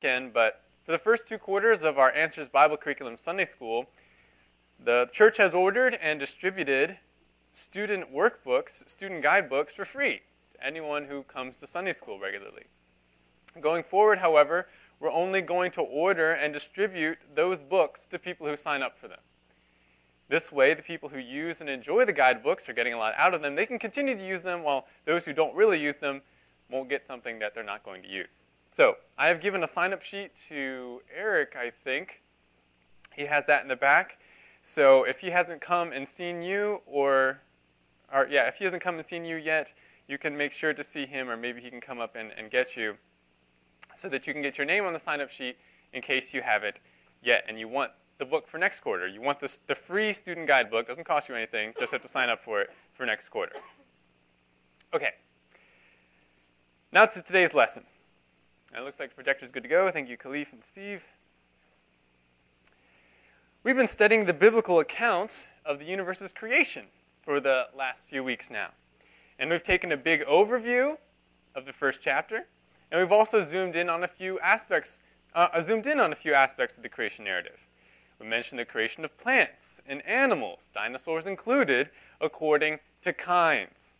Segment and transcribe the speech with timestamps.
[0.00, 3.86] but for the first two quarters of our Answers Bible Curriculum Sunday School,
[4.84, 6.96] the church has ordered and distributed
[7.52, 10.20] student workbooks, student guidebooks for free
[10.52, 12.64] to anyone who comes to Sunday school regularly.
[13.60, 14.68] Going forward, however,
[15.00, 19.08] we're only going to order and distribute those books to people who sign up for
[19.08, 19.20] them.
[20.28, 23.34] This way, the people who use and enjoy the guidebooks are getting a lot out
[23.34, 23.56] of them.
[23.56, 26.20] They can continue to use them, while those who don't really use them
[26.70, 28.42] won't get something that they're not going to use.
[28.78, 32.22] So I have given a sign-up sheet to Eric, I think.
[33.12, 34.18] He has that in the back.
[34.62, 37.40] So if he hasn't come and seen you, or,
[38.14, 39.72] or yeah, if he hasn't come and seen you yet,
[40.06, 42.52] you can make sure to see him, or maybe he can come up and, and
[42.52, 42.96] get you,
[43.96, 45.56] so that you can get your name on the sign-up sheet
[45.92, 46.78] in case you haven't
[47.20, 49.08] yet, and you want the book for next quarter.
[49.08, 50.86] You want this, the free student guidebook.
[50.86, 51.74] Doesn't cost you anything.
[51.80, 53.56] Just have to sign up for it for next quarter.
[54.94, 55.14] Okay.
[56.92, 57.82] Now to today's lesson.
[58.76, 59.90] It looks like the projector is good to go.
[59.90, 61.02] Thank you, Khalif and Steve.
[63.64, 66.84] We've been studying the biblical account of the universe's creation
[67.22, 68.68] for the last few weeks now.
[69.38, 70.98] And we've taken a big overview
[71.54, 72.46] of the first chapter,
[72.90, 75.00] and we've also zoomed in on a few aspects,
[75.34, 77.58] uh, zoomed in on a few aspects of the creation narrative.
[78.18, 83.96] We mentioned the creation of plants and animals, dinosaurs included, according to kinds.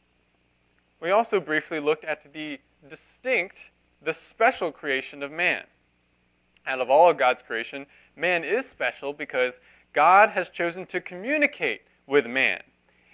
[1.01, 3.71] We also briefly looked at the distinct
[4.03, 5.65] the special creation of man.
[6.67, 9.61] Out of all of God's creation, man is special because
[9.93, 12.63] God has chosen to communicate with man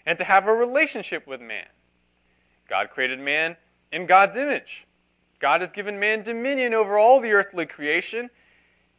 [0.07, 1.67] and to have a relationship with man.
[2.69, 3.57] God created man
[3.93, 4.87] in God's image.
[5.39, 8.31] God has given man dominion over all the earthly creation,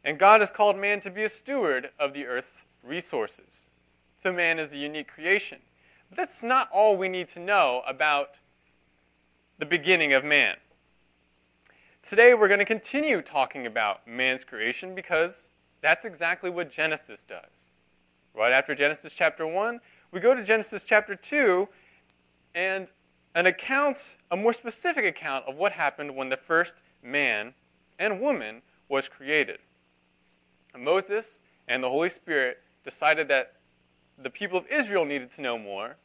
[0.04, 3.66] and God has called man to be a steward of the earth's resources.
[4.16, 5.58] So man is a unique creation.
[6.08, 8.36] But that's not all we need to know about
[9.58, 10.56] the beginning of man.
[12.06, 15.50] Today we're going to continue talking about man's creation because
[15.82, 17.70] that's exactly what Genesis does.
[18.32, 19.80] Right after Genesis chapter 1,
[20.12, 21.66] we go to Genesis chapter 2
[22.54, 22.86] and
[23.34, 27.52] an account, a more specific account of what happened when the first man
[27.98, 29.58] and woman was created.
[30.78, 33.54] Moses and the Holy Spirit decided that
[34.22, 35.96] the people of Israel needed to know more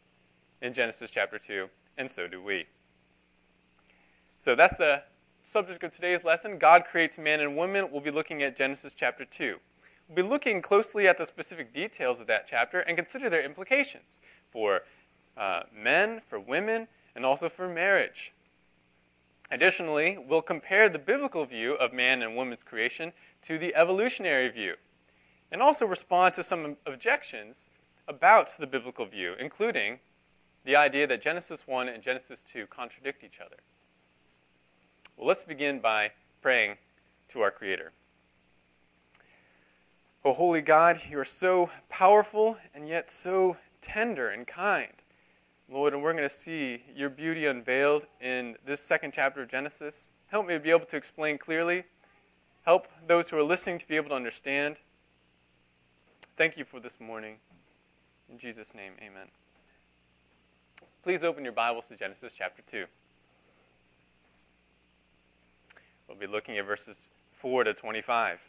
[0.64, 2.66] in Genesis chapter 2, and so do we.
[4.40, 5.04] So that's the
[5.44, 9.26] subject of today's lesson, God creates man and woman, we'll be looking at Genesis chapter
[9.26, 9.58] 2.
[10.08, 14.20] We'll be looking closely at the specific details of that chapter and consider their implications
[14.52, 14.82] for
[15.38, 18.34] uh, men, for women, and also for marriage.
[19.52, 24.76] Additionally, we'll compare the biblical view of man and woman's creation to the evolutionary view,
[25.52, 27.70] and also respond to some objections
[28.08, 30.00] about the biblical view, including
[30.64, 33.58] the idea that Genesis 1 and Genesis 2 contradict each other.
[35.18, 36.12] Well, let's begin by
[36.42, 36.78] praying
[37.30, 37.92] to our Creator.
[40.24, 44.94] Oh, holy God, you are so powerful and yet so tender and kind.
[45.70, 50.12] Lord, and we're going to see your beauty unveiled in this second chapter of Genesis.
[50.28, 51.84] Help me to be able to explain clearly.
[52.66, 54.78] Help those who are listening to be able to understand.
[56.38, 57.38] Thank you for this morning.
[58.30, 59.28] In Jesus' name, amen.
[61.04, 62.86] Please open your Bibles to Genesis chapter 2.
[66.12, 67.08] We'll be looking at verses
[67.40, 68.42] 4 to 25.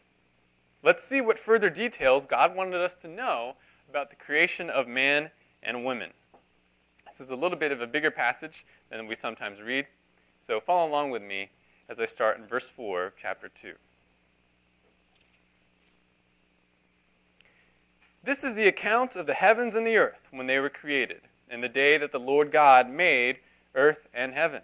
[0.83, 3.55] Let's see what further details God wanted us to know
[3.89, 5.31] about the creation of man
[5.63, 6.11] and women.
[7.07, 9.87] This is a little bit of a bigger passage than we sometimes read,
[10.45, 11.51] so follow along with me
[11.89, 13.75] as I start in verse 4 of chapter 2.
[18.25, 21.61] This is the account of the heavens and the earth when they were created, in
[21.61, 23.39] the day that the Lord God made
[23.77, 24.63] earth and heaven.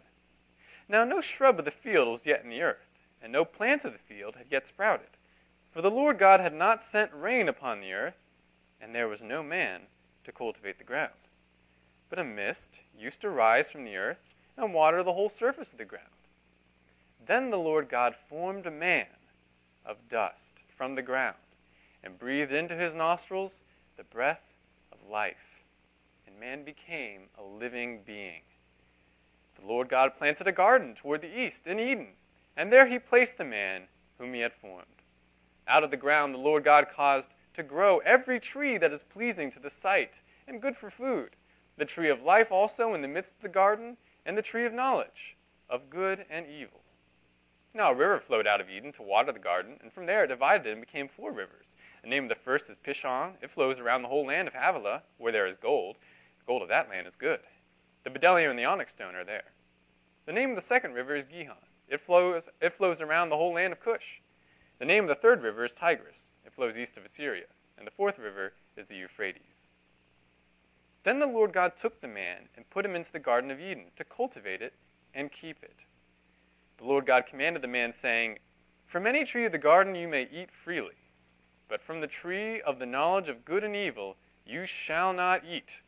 [0.89, 2.88] Now no shrub of the field was yet in the earth
[3.23, 5.11] and no plant of the field had yet sprouted.
[5.71, 8.19] For the Lord God had not sent rain upon the earth,
[8.81, 9.83] and there was no man
[10.25, 11.13] to cultivate the ground.
[12.09, 14.21] But a mist used to rise from the earth
[14.57, 16.07] and water the whole surface of the ground.
[17.27, 19.07] Then the Lord God formed a man
[19.85, 21.37] of dust from the ground,
[22.03, 23.61] and breathed into his nostrils
[23.97, 24.55] the breath
[24.93, 25.63] of life,
[26.27, 28.43] and man became a living being.
[29.61, 32.09] The Lord God planted a garden toward the east in Eden
[32.59, 33.85] and there he placed the man
[34.19, 34.85] whom he had formed.
[35.69, 39.49] Out of the ground the Lord God caused to grow every tree that is pleasing
[39.53, 41.37] to the sight and good for food,
[41.77, 43.97] the tree of life also in the midst of the garden,
[44.27, 45.37] and the tree of knowledge
[45.71, 46.81] of good and evil.
[47.73, 50.29] Now a river flowed out of Eden to water the garden, and from there it
[50.29, 51.77] divided and became four rivers.
[52.03, 53.35] The name of the first is Pishon.
[53.41, 55.97] It flows around the whole land of Havilah, where there is gold.
[56.41, 57.41] The gold of that land is good.
[58.03, 59.53] The bdellium and the onyx stone are there.
[60.27, 61.57] The name of the second river is Gihon.
[61.89, 64.21] It flows, it flows around the whole land of Cush.
[64.79, 66.37] The name of the third river is Tigris.
[66.45, 67.47] It flows east of Assyria.
[67.77, 69.67] And the fourth river is the Euphrates.
[71.05, 73.87] Then the Lord God took the man and put him into the Garden of Eden
[73.97, 74.75] to cultivate it
[75.15, 75.85] and keep it.
[76.77, 78.39] The Lord God commanded the man, saying,
[78.87, 80.97] From any tree of the garden you may eat freely,
[81.69, 85.81] but from the tree of the knowledge of good and evil you shall not eat.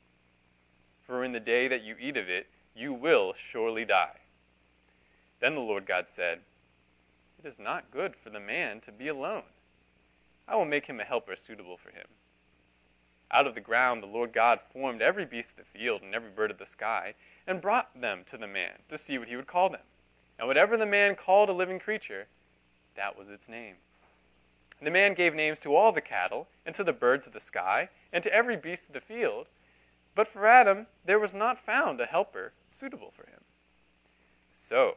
[1.03, 4.20] For in the day that you eat of it, you will surely die.
[5.41, 6.41] Then the Lord God said,
[7.43, 9.45] It is not good for the man to be alone.
[10.47, 12.07] I will make him a helper suitable for him.
[13.33, 16.31] Out of the ground the Lord God formed every beast of the field and every
[16.31, 17.15] bird of the sky,
[17.47, 19.81] and brought them to the man to see what he would call them.
[20.39, 22.27] And whatever the man called a living creature,
[22.97, 23.77] that was its name.
[24.83, 27.91] The man gave names to all the cattle, and to the birds of the sky,
[28.13, 29.47] and to every beast of the field.
[30.15, 33.41] But for Adam there was not found a helper suitable for him.
[34.53, 34.97] So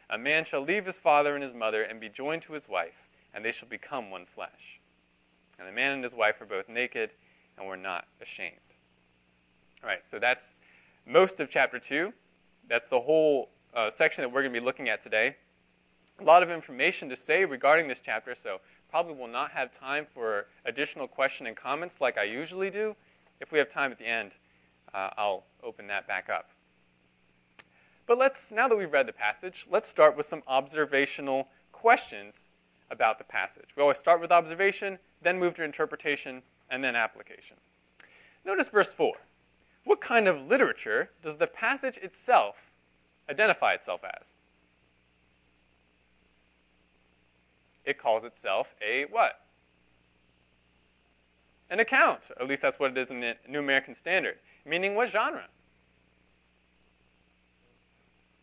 [0.11, 3.09] a man shall leave his father and his mother and be joined to his wife,
[3.33, 4.79] and they shall become one flesh.
[5.57, 7.11] And the man and his wife were both naked
[7.57, 8.55] and were not ashamed.
[9.83, 10.55] All right, so that's
[11.05, 12.13] most of chapter 2.
[12.67, 15.35] That's the whole uh, section that we're going to be looking at today
[16.21, 18.59] a lot of information to say regarding this chapter, so
[18.89, 22.95] probably will not have time for additional question and comments like I usually do.
[23.39, 24.33] If we have time at the end,
[24.93, 26.49] uh, I'll open that back up.
[28.11, 32.49] But let's, now that we've read the passage, let's start with some observational questions
[32.89, 33.69] about the passage.
[33.77, 37.55] We always start with observation, then move to interpretation, and then application.
[38.43, 39.13] Notice verse 4.
[39.85, 42.57] What kind of literature does the passage itself
[43.29, 44.33] identify itself as?
[47.85, 49.39] it calls itself a what?
[51.69, 52.27] An account.
[52.37, 54.35] At least that's what it is in the New American Standard.
[54.65, 55.45] Meaning what genre?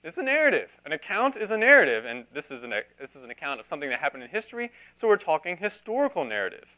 [0.04, 0.70] It's a narrative.
[0.84, 3.90] An account is a narrative, and this is an, this is an account of something
[3.90, 6.68] that happened in history, so we're talking historical narrative.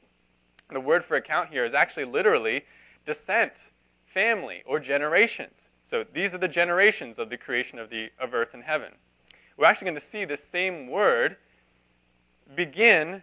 [0.71, 2.65] The word for account here is actually literally
[3.05, 3.73] descent,
[4.07, 5.71] family, or generations.
[5.85, 8.93] So these are the generations of the creation of, the, of earth and heaven.
[9.57, 11.37] We're actually going to see the same word
[12.55, 13.23] begin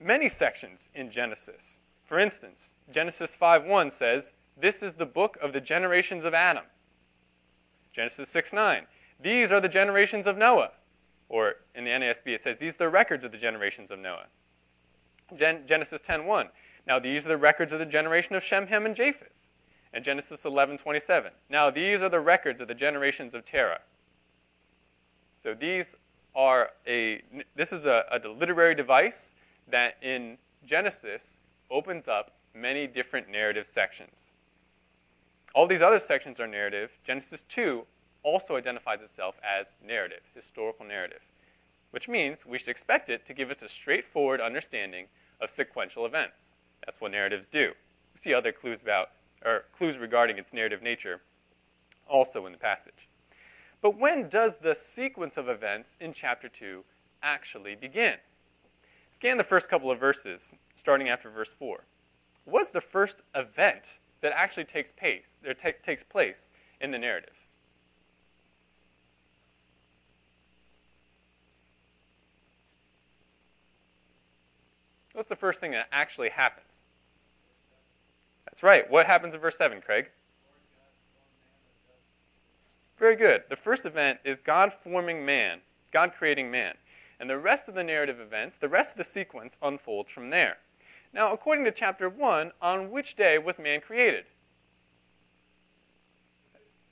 [0.00, 1.76] many sections in Genesis.
[2.04, 6.64] For instance, Genesis 5:1 says, "This is the book of the generations of Adam."
[7.98, 8.86] Genesis 6 9.
[9.18, 10.70] "These are the generations of Noah."
[11.28, 14.28] Or in the NASB it says, "These are the records of the generations of Noah."
[15.34, 16.52] Gen- Genesis 10:1,
[16.86, 19.34] "Now these are the records of the generation of Shem, Ham, and Japheth."
[19.92, 23.82] And Genesis 11:27, "Now these are the records of the generations of Terah."
[25.42, 25.96] So these
[26.36, 27.22] are a,
[27.56, 29.34] this is a, a literary device
[29.66, 34.27] that in Genesis opens up many different narrative sections.
[35.54, 36.90] All these other sections are narrative.
[37.04, 37.84] Genesis 2
[38.22, 41.22] also identifies itself as narrative, historical narrative,
[41.90, 45.06] which means we should expect it to give us a straightforward understanding
[45.40, 46.56] of sequential events.
[46.84, 47.72] That's what narratives do.
[48.14, 49.10] We see other clues about
[49.44, 51.20] or clues regarding its narrative nature
[52.08, 53.08] also in the passage.
[53.80, 56.84] But when does the sequence of events in chapter 2
[57.22, 58.14] actually begin?
[59.12, 61.84] Scan the first couple of verses, starting after verse 4.
[62.44, 67.34] What's the first event that actually takes place, or takes place in the narrative?
[75.12, 76.84] What's the first thing that actually happens?
[78.46, 78.88] That's right.
[78.88, 80.10] What happens in verse 7, Craig?
[82.98, 83.42] Very good.
[83.48, 85.60] The first event is God forming man,
[85.92, 86.74] God creating man.
[87.20, 90.58] And the rest of the narrative events, the rest of the sequence unfolds from there.
[91.12, 94.24] Now, according to chapter 1, on which day was man created?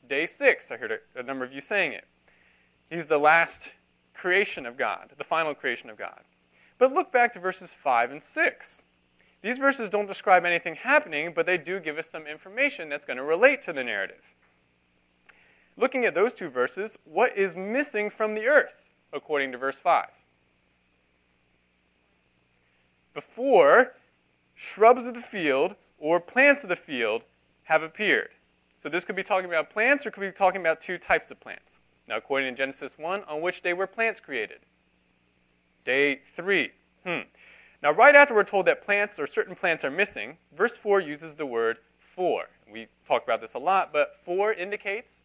[0.08, 0.70] Day 6.
[0.70, 2.04] I heard a, a number of you saying it.
[2.90, 3.74] He's the last
[4.14, 6.20] creation of God, the final creation of God.
[6.78, 8.82] But look back to verses 5 and 6.
[9.42, 13.18] These verses don't describe anything happening, but they do give us some information that's going
[13.18, 14.22] to relate to the narrative
[15.76, 18.82] looking at those two verses, what is missing from the earth,
[19.12, 20.06] according to verse 5?
[23.14, 23.92] Before
[24.56, 27.22] shrubs of the field or plants of the field
[27.64, 28.30] have appeared.
[28.76, 31.38] So this could be talking about plants or could be talking about two types of
[31.38, 31.80] plants.
[32.08, 34.60] Now, according to Genesis 1, on which day were plants created?
[35.84, 36.70] Day 3.
[37.04, 37.20] Hmm.
[37.82, 41.34] Now, right after we're told that plants or certain plants are missing, verse 4 uses
[41.34, 41.78] the word
[42.14, 42.44] for.
[42.72, 45.22] We talk about this a lot, but for indicates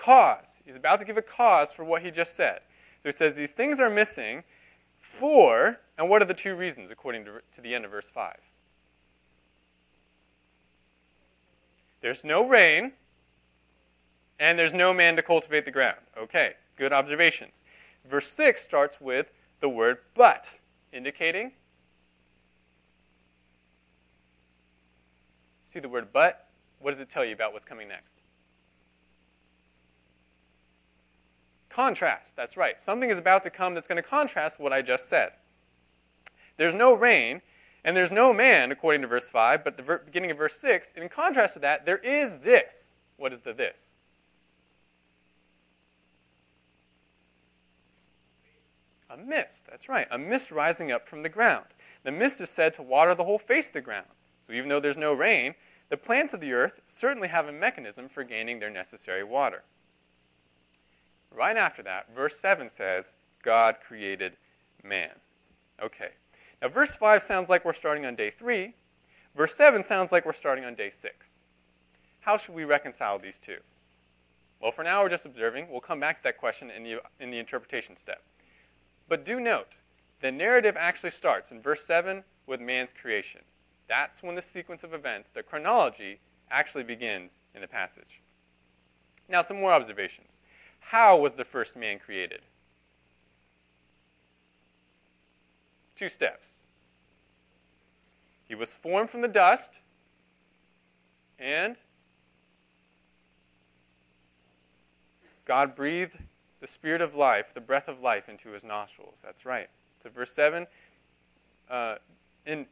[0.00, 0.58] cause.
[0.64, 2.60] He's about to give a cause for what he just said.
[3.02, 4.42] So he says these things are missing
[5.20, 8.34] for, and what are the two reasons according to, to the end of verse 5?
[12.00, 12.92] There's no rain,
[14.38, 15.98] and there's no man to cultivate the ground.
[16.18, 17.62] Okay, good observations.
[18.10, 20.58] Verse 6 starts with the word but,
[20.92, 21.52] indicating.
[25.66, 26.48] See the word but?
[26.78, 28.19] What does it tell you about what's coming next?
[31.70, 32.80] Contrast, that's right.
[32.80, 35.30] Something is about to come that's going to contrast what I just said.
[36.56, 37.40] There's no rain,
[37.84, 41.08] and there's no man, according to verse 5, but the beginning of verse 6, in
[41.08, 42.90] contrast to that, there is this.
[43.16, 43.78] What is the this?
[49.08, 50.06] A mist, that's right.
[50.10, 51.66] A mist rising up from the ground.
[52.04, 54.06] The mist is said to water the whole face of the ground.
[54.46, 55.54] So even though there's no rain,
[55.88, 59.64] the plants of the earth certainly have a mechanism for gaining their necessary water.
[61.34, 64.36] Right after that, verse 7 says, God created
[64.82, 65.10] man.
[65.82, 66.10] Okay.
[66.60, 68.74] Now, verse 5 sounds like we're starting on day 3.
[69.36, 71.14] Verse 7 sounds like we're starting on day 6.
[72.20, 73.58] How should we reconcile these two?
[74.60, 75.68] Well, for now, we're just observing.
[75.70, 78.22] We'll come back to that question in the, in the interpretation step.
[79.08, 79.74] But do note,
[80.20, 83.40] the narrative actually starts in verse 7 with man's creation.
[83.88, 86.20] That's when the sequence of events, the chronology,
[86.50, 88.20] actually begins in the passage.
[89.28, 90.39] Now, some more observations.
[90.90, 92.40] How was the first man created?
[95.94, 96.48] Two steps.
[98.48, 99.74] He was formed from the dust,
[101.38, 101.76] and
[105.44, 106.18] God breathed
[106.60, 109.18] the spirit of life, the breath of life, into his nostrils.
[109.22, 109.68] That's right.
[110.02, 110.66] So, verse 7,
[111.70, 111.94] uh,
[112.46, 112.66] in,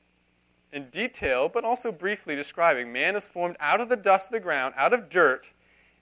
[0.73, 4.41] in detail, but also briefly describing man is formed out of the dust of the
[4.41, 5.53] ground, out of dirt,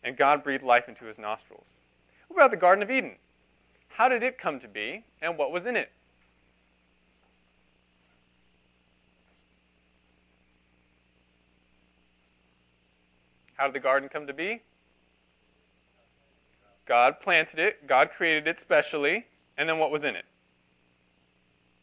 [0.03, 1.76] and God breathed life into his nostrils.
[2.37, 3.17] About the Garden of Eden?
[3.89, 5.91] How did it come to be, and what was in it?
[13.55, 14.61] How did the garden come to be?
[16.85, 19.25] God planted it, God created it specially,
[19.57, 20.27] and then what was in it?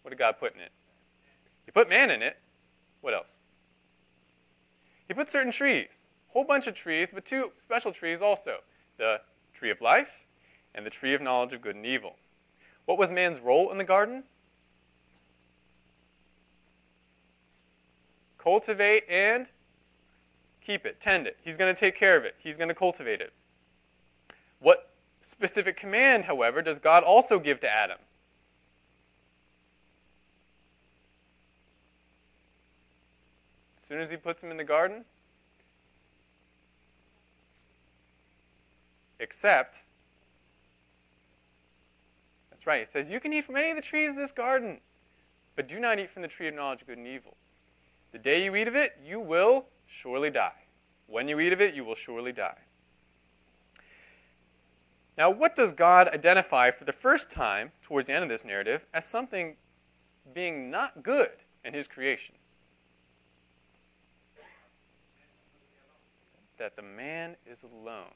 [0.03, 0.71] What did God put in it?
[1.65, 2.37] He put man in it.
[3.01, 3.39] What else?
[5.07, 5.89] He put certain trees,
[6.29, 8.57] a whole bunch of trees, but two special trees also
[8.99, 9.19] the
[9.55, 10.22] tree of life
[10.75, 12.15] and the tree of knowledge of good and evil.
[12.85, 14.23] What was man's role in the garden?
[18.37, 19.47] Cultivate and
[20.61, 21.37] keep it, tend it.
[21.43, 23.33] He's going to take care of it, he's going to cultivate it.
[24.59, 24.89] What
[25.21, 27.97] specific command, however, does God also give to Adam?
[33.81, 35.03] As soon as he puts him in the garden?
[39.19, 39.77] Except,
[42.63, 44.79] that's right, he says, You can eat from any of the trees of this garden,
[45.57, 47.35] but do not eat from the tree of knowledge of good and evil.
[48.13, 50.53] The day you eat of it, you will surely die.
[51.07, 52.57] When you eat of it, you will surely die.
[55.17, 58.85] Now, what does God identify for the first time towards the end of this narrative
[58.93, 59.57] as something
[60.33, 61.31] being not good
[61.65, 62.33] in his creation?
[66.57, 68.13] That the man is alone.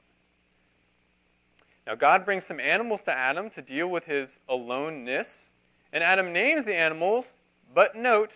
[1.88, 5.54] Now, God brings some animals to Adam to deal with his aloneness,
[5.94, 7.40] and Adam names the animals,
[7.74, 8.34] but note,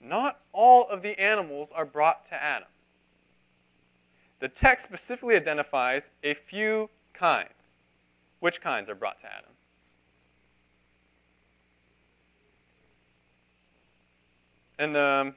[0.00, 2.66] not all of the animals are brought to Adam.
[4.40, 7.50] The text specifically identifies a few kinds.
[8.40, 9.52] Which kinds are brought to Adam?
[14.80, 15.34] And the, um,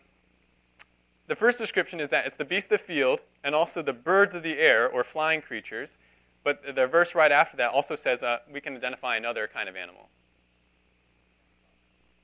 [1.28, 4.34] the first description is that it's the beasts of the field and also the birds
[4.34, 5.96] of the air or flying creatures.
[6.44, 9.76] But the verse right after that also says uh, we can identify another kind of
[9.76, 10.10] animal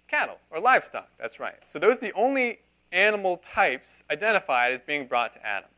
[0.08, 1.10] cattle or livestock.
[1.20, 1.56] That's right.
[1.66, 2.60] So those are the only
[2.92, 5.70] animal types identified as being brought to Adam.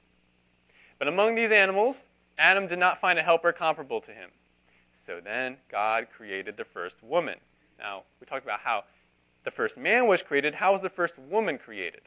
[1.00, 4.29] But among these animals, Adam did not find a helper comparable to him.
[4.96, 7.39] So then God created the first woman.
[7.79, 8.84] Now, we talked about how
[9.44, 10.53] the first man was created.
[10.56, 12.01] How was the first woman created?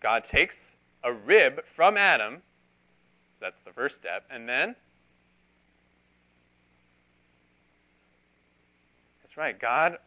[0.00, 2.42] God takes a rib from Adam.
[3.40, 4.24] That's the first step.
[4.30, 4.76] And then,
[9.22, 9.98] that's right, God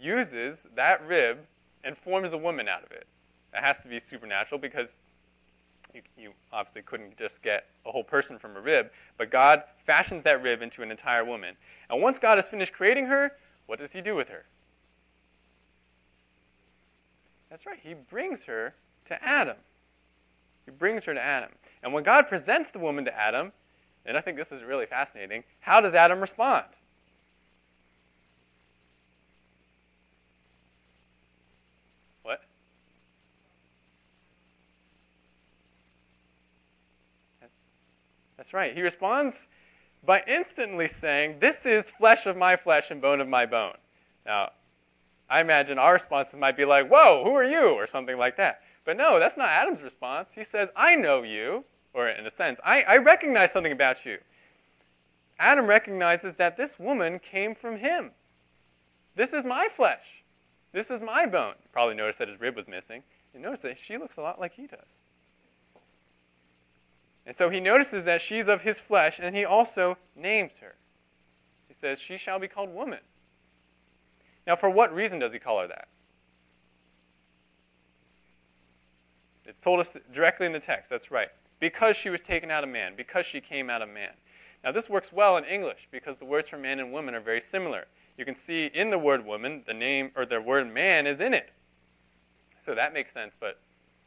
[0.00, 1.38] uses that rib
[1.84, 3.06] and forms a woman out of it.
[3.54, 4.96] It has to be supernatural because
[5.94, 10.22] you, you obviously couldn't just get a whole person from a rib, but God fashions
[10.24, 11.54] that rib into an entire woman.
[11.88, 13.32] And once God has finished creating her,
[13.66, 14.44] what does he do with her?
[17.48, 18.74] That's right, he brings her
[19.06, 19.56] to Adam.
[20.64, 21.50] He brings her to Adam.
[21.82, 23.52] And when God presents the woman to Adam,
[24.04, 26.64] and I think this is really fascinating, how does Adam respond?
[32.22, 32.40] What?
[38.36, 38.74] That's right.
[38.74, 39.48] He responds
[40.04, 43.76] by instantly saying, This is flesh of my flesh and bone of my bone.
[44.24, 44.50] Now,
[45.28, 47.70] I imagine our responses might be like, Whoa, who are you?
[47.70, 48.60] or something like that.
[48.86, 50.30] But no, that's not Adam's response.
[50.32, 54.18] He says, I know you, or in a sense, I, I recognize something about you.
[55.38, 58.12] Adam recognizes that this woman came from him.
[59.16, 60.22] This is my flesh.
[60.72, 61.54] This is my bone.
[61.60, 63.02] You probably noticed that his rib was missing.
[63.34, 65.00] You notice that she looks a lot like he does.
[67.26, 70.76] And so he notices that she's of his flesh, and he also names her.
[71.66, 73.00] He says, She shall be called woman.
[74.46, 75.88] Now, for what reason does he call her that?
[79.46, 81.28] It's told us directly in the text, that's right.
[81.60, 84.12] Because she was taken out of man, because she came out of man.
[84.64, 87.40] Now, this works well in English because the words for man and woman are very
[87.40, 87.86] similar.
[88.18, 91.34] You can see in the word woman, the name or the word man is in
[91.34, 91.50] it.
[92.58, 93.60] So that makes sense, but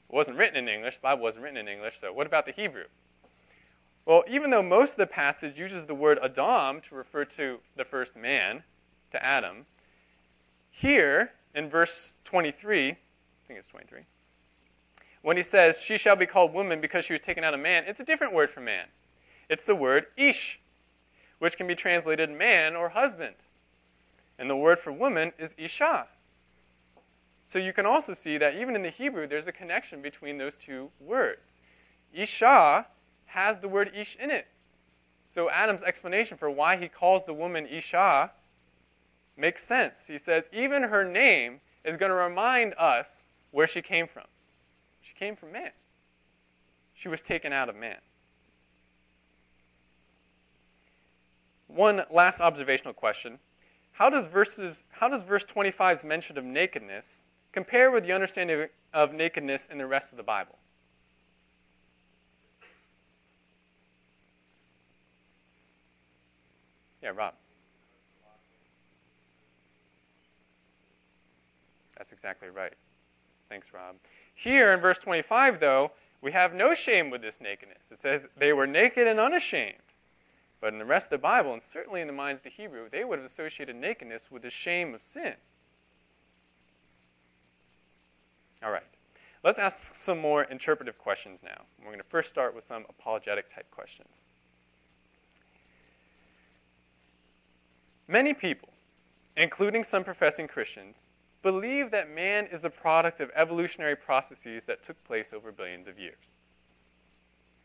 [0.10, 0.96] it wasn't written in English.
[0.96, 2.86] The Bible wasn't written in English, so what about the Hebrew?
[4.06, 7.86] Well, even though most of the passage uses the word Adam to refer to the
[7.86, 8.64] first man,
[9.12, 9.66] to Adam,
[10.72, 12.98] here in verse 23, I
[13.48, 14.02] think it's 23,
[15.22, 17.84] when he says, She shall be called woman because she was taken out of man,
[17.88, 18.86] it's a different word for man.
[19.50, 20.60] It's the word ish,
[21.40, 23.36] which can be translated man or husband.
[24.38, 26.08] And the word for woman is isha.
[27.46, 30.56] So you can also see that even in the Hebrew, there's a connection between those
[30.56, 31.54] two words.
[32.14, 32.86] Isha
[33.26, 34.48] has the word ish in it.
[35.26, 38.32] So Adam's explanation for why he calls the woman Isha
[39.36, 40.06] makes sense.
[40.08, 44.26] He says, even her name is going to remind us where she came from.
[45.20, 45.72] Came from man.
[46.94, 47.98] She was taken out of man.
[51.68, 53.38] One last observational question.
[53.92, 59.14] How does, verses, how does verse 25's mention of nakedness compare with the understanding of
[59.14, 60.58] nakedness in the rest of the Bible?
[67.04, 67.34] Yeah, Rob.
[71.98, 72.74] That's exactly right.
[73.50, 73.96] Thanks, Rob.
[74.40, 77.82] Here in verse 25, though, we have no shame with this nakedness.
[77.92, 79.76] It says they were naked and unashamed.
[80.62, 82.88] But in the rest of the Bible, and certainly in the minds of the Hebrew,
[82.90, 85.34] they would have associated nakedness with the shame of sin.
[88.64, 88.84] All right.
[89.44, 91.64] Let's ask some more interpretive questions now.
[91.80, 94.24] We're going to first start with some apologetic type questions.
[98.08, 98.70] Many people,
[99.36, 101.09] including some professing Christians,
[101.42, 105.98] believe that man is the product of evolutionary processes that took place over billions of
[105.98, 106.38] years.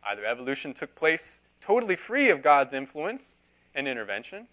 [0.05, 3.37] Either evolution took place totally free of God's influence
[3.75, 4.47] and intervention,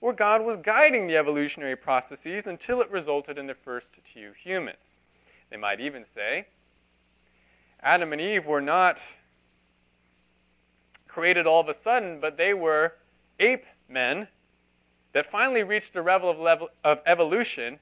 [0.00, 4.98] or God was guiding the evolutionary processes until it resulted in the first two humans.
[5.50, 6.46] They might even say
[7.82, 9.02] Adam and Eve were not
[11.08, 12.94] created all of a sudden, but they were
[13.38, 14.28] ape men
[15.12, 17.78] that finally reached a level of, level of evolution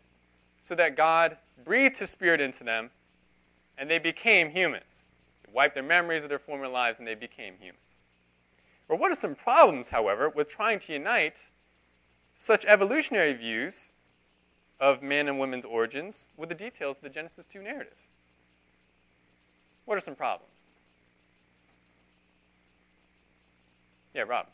[0.69, 2.91] so that God breathed his spirit into them
[3.79, 5.07] and they became humans.
[5.47, 7.81] He wiped their memories of their former lives and they became humans.
[8.87, 11.41] Or what are some problems, however, with trying to unite
[12.35, 13.93] such evolutionary views
[14.79, 17.97] of man and woman's origins with the details of the Genesis 2 narrative?
[19.87, 20.53] What are some problems?
[24.13, 24.49] Yeah, Rob.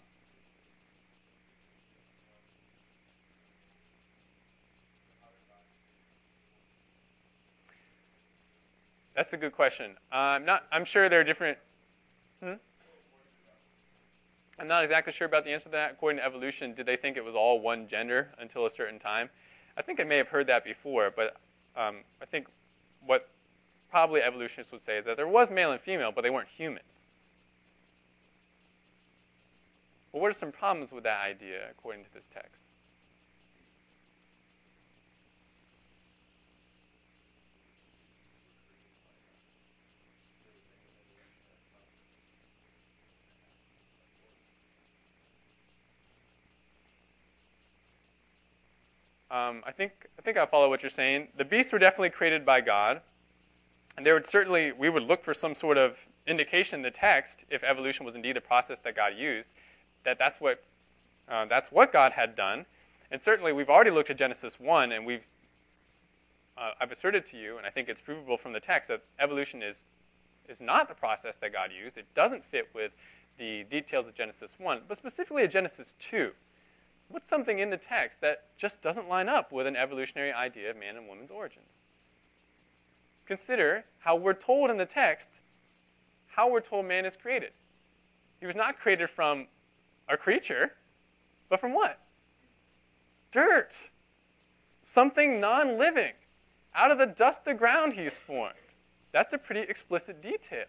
[9.14, 9.92] That's a good question.
[10.11, 10.64] I'm not.
[10.72, 11.59] I'm sure there are different.
[12.42, 12.55] Hmm?
[14.59, 15.92] I'm not exactly sure about the answer to that.
[15.92, 19.29] According to evolution, did they think it was all one gender until a certain time?
[19.77, 21.37] I think I may have heard that before, but
[21.77, 22.46] um, I think
[23.05, 23.29] what
[23.90, 26.83] probably evolutionists would say is that there was male and female, but they weren't humans.
[30.12, 32.63] Well, what are some problems with that idea according to this text?
[49.34, 51.26] Um, I think I think I follow what you're saying.
[51.36, 53.00] The beasts were definitely created by God,
[53.96, 57.44] and there would certainly we would look for some sort of indication in the text
[57.50, 59.50] if evolution was indeed the process that God used.
[60.04, 60.62] that that's what,
[61.28, 62.66] uh, that's what God had done.
[63.10, 65.26] And certainly we've already looked at Genesis 1, and we've,
[66.58, 69.62] uh, I've asserted to you, and I think it's provable from the text, that evolution
[69.62, 69.86] is,
[70.46, 71.96] is not the process that God used.
[71.96, 72.92] It doesn't fit with
[73.38, 76.30] the details of Genesis 1, but specifically of Genesis 2.
[77.08, 80.76] What's something in the text that just doesn't line up with an evolutionary idea of
[80.76, 81.78] man and woman's origins?
[83.26, 85.30] Consider how we're told in the text
[86.26, 87.52] how we're told man is created.
[88.40, 89.46] He was not created from
[90.08, 90.72] a creature,
[91.48, 92.00] but from what?
[93.30, 93.72] Dirt.
[94.82, 96.12] Something non living.
[96.74, 98.54] Out of the dust the ground he's formed.
[99.12, 100.66] That's a pretty explicit detail.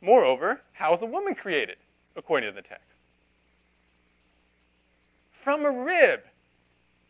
[0.00, 1.76] Moreover, how is a woman created,
[2.16, 3.01] according to the text?
[5.42, 6.20] From a rib.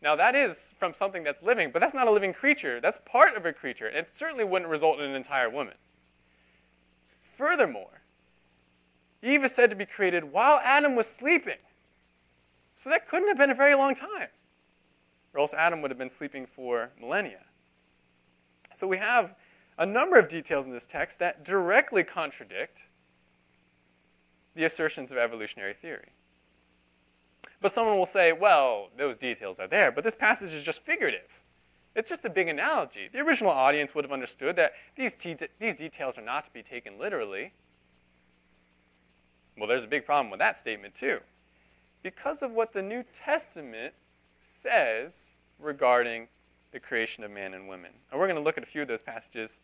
[0.01, 2.81] Now, that is from something that's living, but that's not a living creature.
[2.81, 5.75] That's part of a creature, and it certainly wouldn't result in an entire woman.
[7.37, 8.01] Furthermore,
[9.21, 11.57] Eve is said to be created while Adam was sleeping.
[12.75, 14.27] So that couldn't have been a very long time,
[15.33, 17.39] or else Adam would have been sleeping for millennia.
[18.75, 19.35] So we have
[19.77, 22.79] a number of details in this text that directly contradict
[24.55, 26.09] the assertions of evolutionary theory.
[27.63, 31.29] But someone will say, well, those details are there, but this passage is just figurative.
[31.95, 33.07] It's just a big analogy.
[33.09, 35.15] The original audience would have understood that these,
[35.61, 37.53] these details are not to be taken literally.
[39.57, 41.19] Well, there's a big problem with that statement, too.
[42.01, 43.93] Because of what the New Testament
[44.41, 45.21] says
[45.57, 46.27] regarding
[46.73, 47.91] the creation of man and women.
[48.11, 49.61] And we're going to look at a few of those passages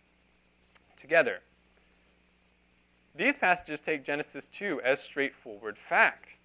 [0.95, 1.39] together.
[3.13, 6.35] These passages take Genesis 2 as straightforward fact.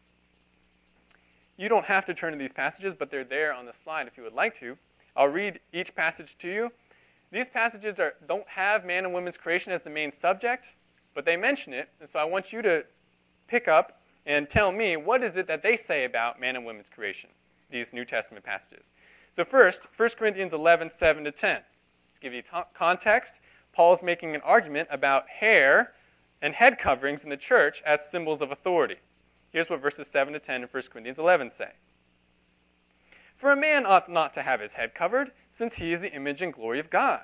[1.57, 4.17] You don't have to turn to these passages, but they're there on the slide if
[4.17, 4.77] you would like to.
[5.17, 6.73] I'll read each passage to you.
[7.31, 10.75] These passages are, don't have man and woman's creation as the main subject,
[11.15, 11.89] but they mention it.
[12.01, 12.85] And so I want you to
[13.47, 16.89] pick up and tell me what is it that they say about man and woman's
[16.89, 17.31] creation,
[17.71, 18.91] these New Testament passages.
[19.33, 21.57] So first, 1 Corinthians 11, 7 to 10.
[21.57, 23.41] To give you context,
[23.73, 25.93] Paul is making an argument about hair
[26.41, 28.97] and head coverings in the church as symbols of authority.
[29.55, 31.71] Here's what verses 7 to 10 in 1 Corinthians 11 say.
[33.37, 36.43] For a man ought not to have his head covered, since he is the image
[36.43, 37.23] and glory of God.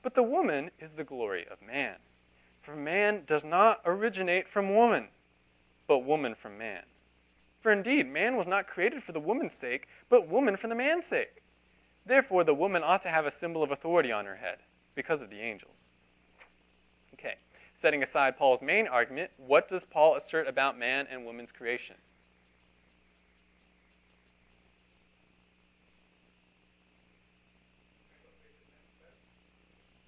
[0.00, 1.96] But the woman is the glory of man.
[2.60, 5.08] For man does not originate from woman,
[5.88, 6.84] but woman from man.
[7.58, 11.06] For indeed, man was not created for the woman's sake, but woman for the man's
[11.06, 11.42] sake.
[12.06, 14.58] Therefore, the woman ought to have a symbol of authority on her head,
[14.94, 15.81] because of the angels.
[17.82, 21.96] Setting aside Paul's main argument, what does Paul assert about man and woman's creation?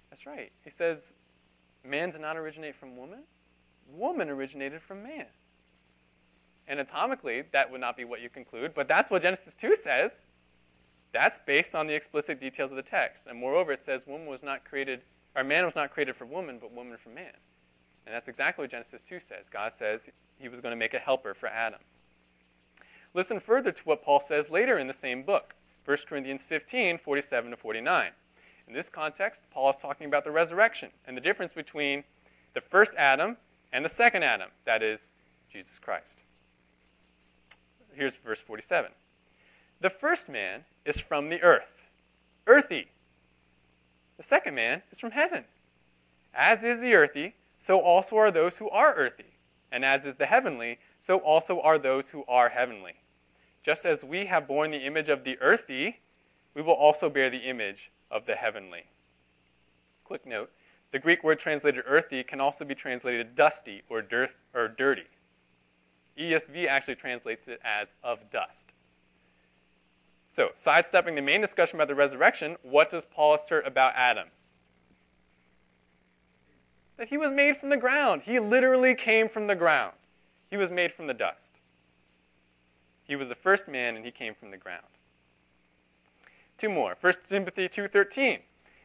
[0.09, 0.53] That's right.
[0.63, 1.11] He says,
[1.83, 3.23] man did not originate from woman,
[3.93, 5.25] woman originated from man.
[6.69, 10.21] Anatomically, that would not be what you conclude, but that's what Genesis 2 says.
[11.11, 13.27] That's based on the explicit details of the text.
[13.27, 15.01] And moreover, it says woman was not created,
[15.35, 17.33] or man was not created for woman, but woman for man.
[18.05, 19.45] And that's exactly what Genesis 2 says.
[19.51, 21.79] God says he was going to make a helper for Adam.
[23.13, 27.51] Listen further to what Paul says later in the same book, 1 Corinthians 15, 47
[27.51, 28.11] to 49.
[28.67, 32.03] In this context, Paul is talking about the resurrection and the difference between
[32.53, 33.37] the first Adam
[33.71, 35.13] and the second Adam, that is,
[35.51, 36.19] Jesus Christ.
[37.93, 38.91] Here's verse 47.
[39.81, 41.63] The first man is from the earth,
[42.47, 42.87] earthy.
[44.17, 45.45] The second man is from heaven.
[46.33, 49.37] As is the earthy, so also are those who are earthy.
[49.71, 52.95] And as is the heavenly, so also are those who are heavenly.
[53.63, 55.99] Just as we have borne the image of the earthy,
[56.53, 58.85] we will also bear the image of the heavenly.
[60.03, 60.51] Quick note
[60.91, 65.07] the Greek word translated earthy can also be translated dusty or, dirt, or dirty.
[66.17, 68.71] ESV actually translates it as of dust.
[70.29, 74.27] So, sidestepping the main discussion about the resurrection, what does Paul assert about Adam?
[76.97, 78.21] That he was made from the ground.
[78.23, 79.93] He literally came from the ground.
[80.49, 81.59] He was made from the dust.
[83.03, 84.85] He was the first man and he came from the ground.
[86.57, 86.95] Two more.
[86.99, 88.41] 1 Timothy 2:13.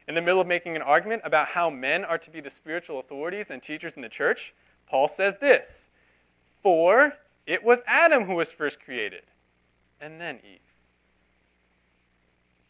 [0.09, 2.99] In the middle of making an argument about how men are to be the spiritual
[2.99, 4.55] authorities and teachers in the church,
[4.87, 5.89] Paul says this:
[6.63, 9.23] "For it was Adam who was first created,
[10.01, 10.59] and then Eve."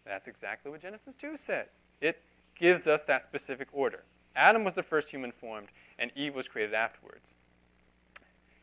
[0.05, 1.79] That's exactly what Genesis 2 says.
[2.01, 2.23] It
[2.55, 4.05] gives us that specific order.
[4.37, 7.35] Adam was the first human formed, and Eve was created afterwards.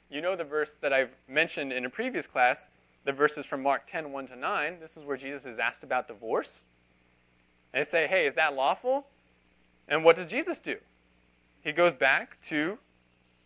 [0.10, 2.68] You know the verse that I've mentioned in a previous class,
[3.04, 4.78] the verses from Mark 10 1 to 9.
[4.80, 6.66] This is where Jesus is asked about divorce.
[7.74, 9.06] And they say, hey, is that lawful?
[9.88, 10.78] And what does Jesus do?
[11.62, 12.78] He goes back to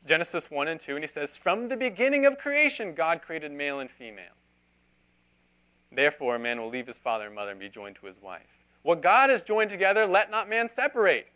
[0.06, 3.80] Genesis 1 and 2, and he says, From the beginning of creation, God created male
[3.80, 4.34] and female.
[5.92, 8.48] Therefore, a man will leave his father and mother and be joined to his wife.
[8.84, 11.28] What God has joined together, let not man separate.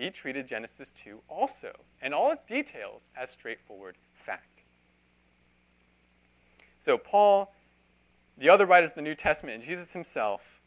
[0.00, 4.62] He treated Genesis 2 also, and all its details, as straightforward fact.
[6.78, 7.52] So, Paul,
[8.38, 10.62] the other writers of the New Testament, and Jesus himself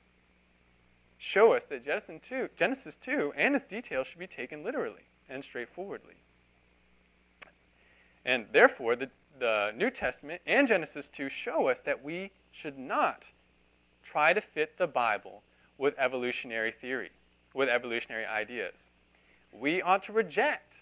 [1.18, 5.44] show us that Genesis 2, Genesis 2 and its details should be taken literally and
[5.44, 6.16] straightforwardly.
[8.26, 13.24] And therefore, the, the New Testament and Genesis 2 show us that we should not
[14.04, 15.42] try to fit the Bible
[15.80, 17.10] with evolutionary theory,
[17.56, 18.92] with evolutionary ideas.
[19.54, 20.76] We ought to reject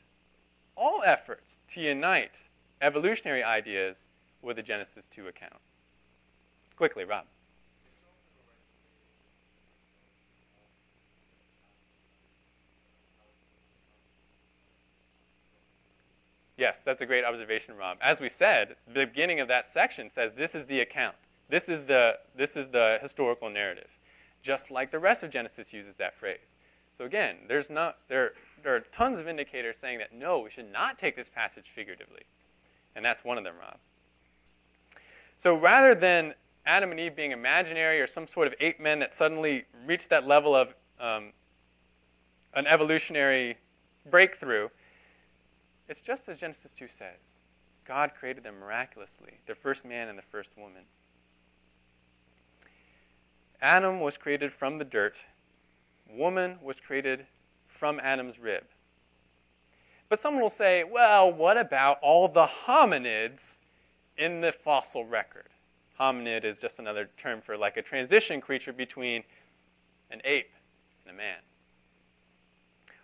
[0.76, 2.50] all efforts to unite
[2.82, 4.08] evolutionary ideas
[4.42, 5.60] with the Genesis 2 account.
[6.76, 7.26] Quickly, Rob.
[16.58, 17.98] Yes, that's a great observation, Rob.
[18.02, 21.16] As we said, the beginning of that section says this is the account.
[21.50, 23.90] This is the, this is the historical narrative,
[24.44, 26.56] just like the rest of Genesis uses that phrase.
[26.98, 30.72] So again, there's not, there, there are tons of indicators saying that no, we should
[30.72, 32.22] not take this passage figuratively.
[32.96, 33.78] And that's one of them, Rob.
[35.38, 39.14] So rather than Adam and Eve being imaginary or some sort of ape men that
[39.14, 41.32] suddenly reached that level of um,
[42.54, 43.58] an evolutionary
[44.10, 44.70] breakthrough,
[45.90, 47.18] it's just as Genesis 2 says
[47.86, 50.84] God created them miraculously, the first man and the first woman.
[53.62, 55.26] Adam was created from the dirt,
[56.10, 57.26] woman was created
[57.82, 58.64] from Adam's rib.
[60.08, 63.58] But someone will say, well, what about all the hominids
[64.20, 65.48] in the fossil record?
[66.00, 69.24] Hominid is just another term for like a transition creature between
[70.12, 70.52] an ape
[71.04, 71.40] and a man.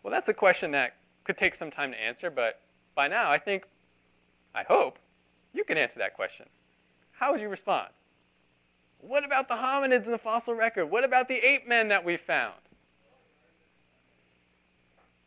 [0.04, 2.62] Well, that's a question that could take some time to answer, but
[2.94, 3.64] by now, I think,
[4.54, 5.00] I hope,
[5.56, 6.46] you can answer that question.
[7.14, 7.90] How would you respond?
[9.00, 10.86] What about the hominids in the fossil record?
[10.86, 12.54] What about the ape men that we found?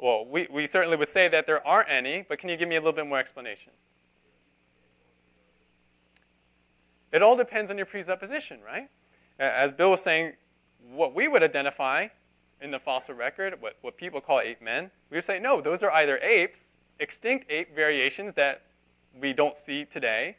[0.01, 2.77] Well, we, we certainly would say that there aren't any, but can you give me
[2.77, 3.73] a little bit more explanation?
[7.13, 8.89] It all depends on your presupposition, right?
[9.39, 10.33] As Bill was saying,
[10.91, 12.09] what we would identify
[12.63, 15.83] in the fossil record, what, what people call ape men, we would say, no, those
[15.83, 18.63] are either apes extinct ape variations that
[19.21, 20.37] we don't see today,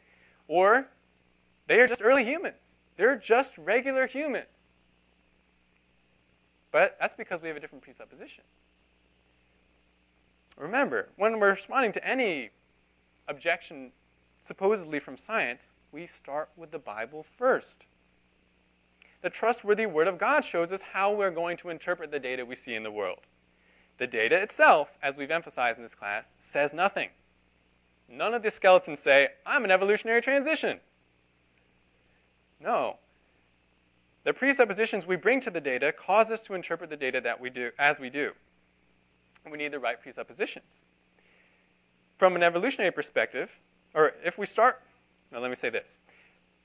[0.48, 0.88] or
[1.68, 2.78] they are just early humans.
[2.96, 4.46] They're just regular humans.
[6.72, 8.44] But that's because we have a different presupposition.
[10.56, 12.50] Remember, when we're responding to any
[13.28, 13.92] objection
[14.42, 17.86] supposedly from science, we start with the Bible first.
[19.22, 22.56] The trustworthy Word of God shows us how we're going to interpret the data we
[22.56, 23.20] see in the world.
[23.98, 27.10] The data itself, as we've emphasized in this class, says nothing.
[28.08, 30.80] None of the skeletons say, I'm an evolutionary transition.
[32.60, 32.96] No.
[34.24, 37.50] The presuppositions we bring to the data cause us to interpret the data that we
[37.50, 38.32] do as we do.
[39.50, 40.82] We need the right presuppositions.
[42.16, 43.58] From an evolutionary perspective,
[43.94, 44.82] or if we start,
[45.30, 45.98] now let me say this.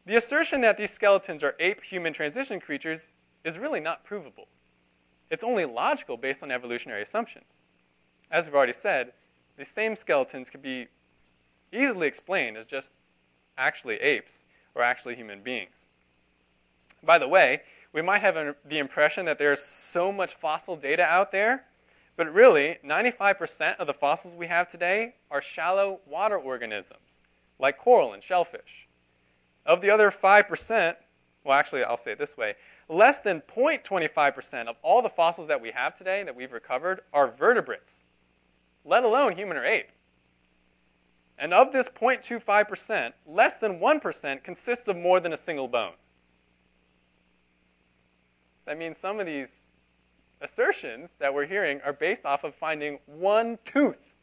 [0.06, 3.12] The assertion that these skeletons are ape-human transition creatures
[3.44, 4.48] is really not provable.
[5.30, 7.62] It's only logical based on evolutionary assumptions.
[8.32, 9.12] As we've already said,
[9.58, 10.88] the same skeletons could be
[11.74, 12.92] easily explained as just
[13.58, 15.90] actually apes or actually human beings.
[17.04, 21.32] By the way, we might have the impression that there's so much fossil data out
[21.32, 21.66] there,
[22.18, 27.22] but really, 95% of the fossils we have today are shallow water organisms,
[27.60, 28.88] like coral and shellfish.
[29.68, 30.96] Of the other 5%,
[31.44, 32.56] well, actually, I'll say it this way
[32.90, 37.28] less than 0.25% of all the fossils that we have today that we've recovered are
[37.28, 38.04] vertebrates,
[38.86, 39.90] let alone human or ape.
[41.38, 45.94] And of this 0.25%, less than 1% consists of more than a single bone.
[48.66, 49.67] That means some of these
[50.42, 54.14] assertions that we're hearing are based off of finding one tooth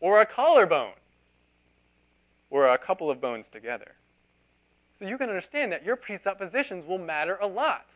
[0.00, 0.92] or a collarbone
[2.50, 3.92] or a couple of bones together.
[4.98, 7.86] So you can understand that your presuppositions will matter a lot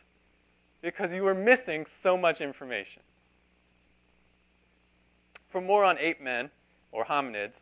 [0.83, 3.03] because you are missing so much information.
[5.49, 6.51] For more on ape men
[6.93, 7.61] or hominids,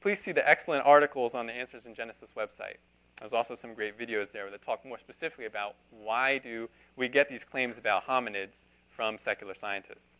[0.00, 2.76] please see the excellent articles on the Answers in Genesis website.
[3.20, 7.28] There's also some great videos there that talk more specifically about why do we get
[7.28, 10.16] these claims about hominids from secular scientists.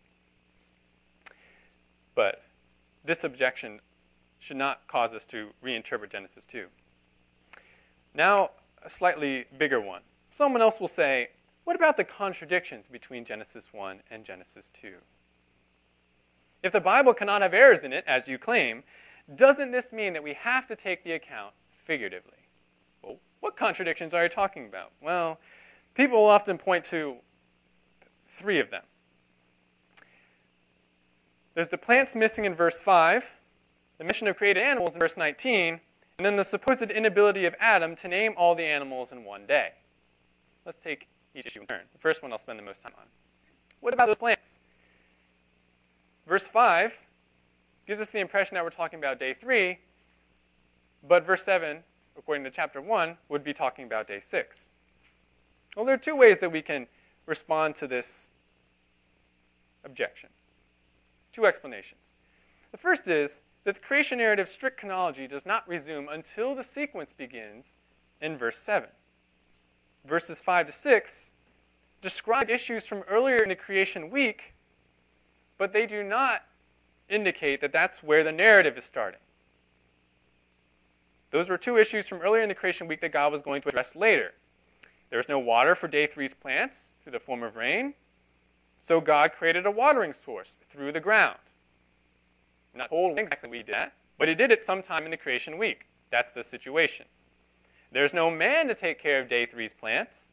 [2.15, 2.43] But
[3.05, 3.81] this objection
[4.39, 6.67] should not cause us to reinterpret Genesis 2.
[8.15, 8.51] Now,
[8.83, 10.03] a slightly bigger one.
[10.31, 11.31] Someone else will say,
[11.65, 14.95] what about the contradictions between Genesis 1 and Genesis 2?
[16.63, 18.85] If the Bible cannot have errors in it, as you claim,
[19.35, 21.55] doesn't this mean that we have to take the account
[21.87, 22.44] figuratively?
[23.45, 24.93] What contradictions are you talking about?
[25.03, 25.39] Well,
[25.95, 27.17] people will often point to
[28.27, 28.85] three of them.
[31.53, 33.35] There's the plants missing in verse 5,
[33.99, 35.79] the mission of created animals in verse 19,
[36.17, 39.73] and then the supposed inability of Adam to name all the animals in one day.
[40.65, 41.83] Let's take each issue in turn.
[41.93, 43.05] The first one I'll spend the most time on.
[43.81, 44.59] What about those plants?
[46.27, 46.99] Verse 5
[47.87, 49.79] gives us the impression that we're talking about day 3,
[51.07, 51.85] but verse 7,
[52.17, 54.71] according to chapter 1, would be talking about day 6.
[55.77, 56.87] Well, there are two ways that we can
[57.27, 58.31] respond to this
[59.85, 60.29] objection.
[61.33, 62.15] Two explanations.
[62.71, 67.13] The first is that the creation narrative strict chronology does not resume until the sequence
[67.13, 67.75] begins
[68.21, 68.89] in verse 7.
[70.05, 71.33] Verses 5 to 6
[72.03, 74.55] describe issues from earlier in the creation week,
[75.57, 76.43] but they do not
[77.09, 79.21] indicate that that's where the narrative is starting.
[81.35, 83.69] Those were two issues from earlier in the creation week that God was going to
[83.69, 84.35] address later.
[85.11, 87.93] There was no water for day three's plants through the form of rain,
[88.79, 91.41] so God created a watering source through the ground.
[92.73, 95.89] Not told exactly we did that, but he did it sometime in the creation week.
[96.13, 97.05] That's the situation.
[97.91, 100.29] There's no man to take care of day three's plants,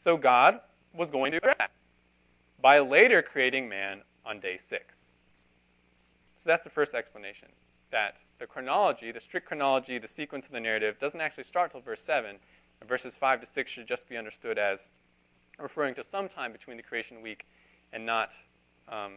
[0.00, 0.60] so God
[0.92, 1.70] was going to address that
[2.60, 4.98] by later creating man on day six.
[6.36, 7.48] So that's the first explanation
[7.90, 11.80] that the chronology, the strict chronology, the sequence of the narrative, doesn't actually start till
[11.80, 12.36] verse 7,
[12.80, 14.88] and verses 5 to 6 should just be understood as
[15.58, 17.46] referring to some time between the creation week
[17.92, 18.32] and not,
[18.88, 19.14] um,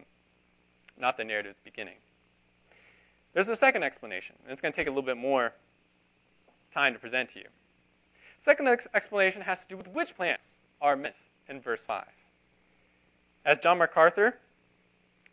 [0.97, 1.95] not the narrative's beginning.
[3.34, 5.53] There's a second explanation, and it's going to take a little bit more
[6.73, 7.45] time to present to you.
[8.39, 11.15] Second ex- explanation has to do with which plants are meant
[11.47, 12.05] in verse 5.
[13.45, 14.38] As John MacArthur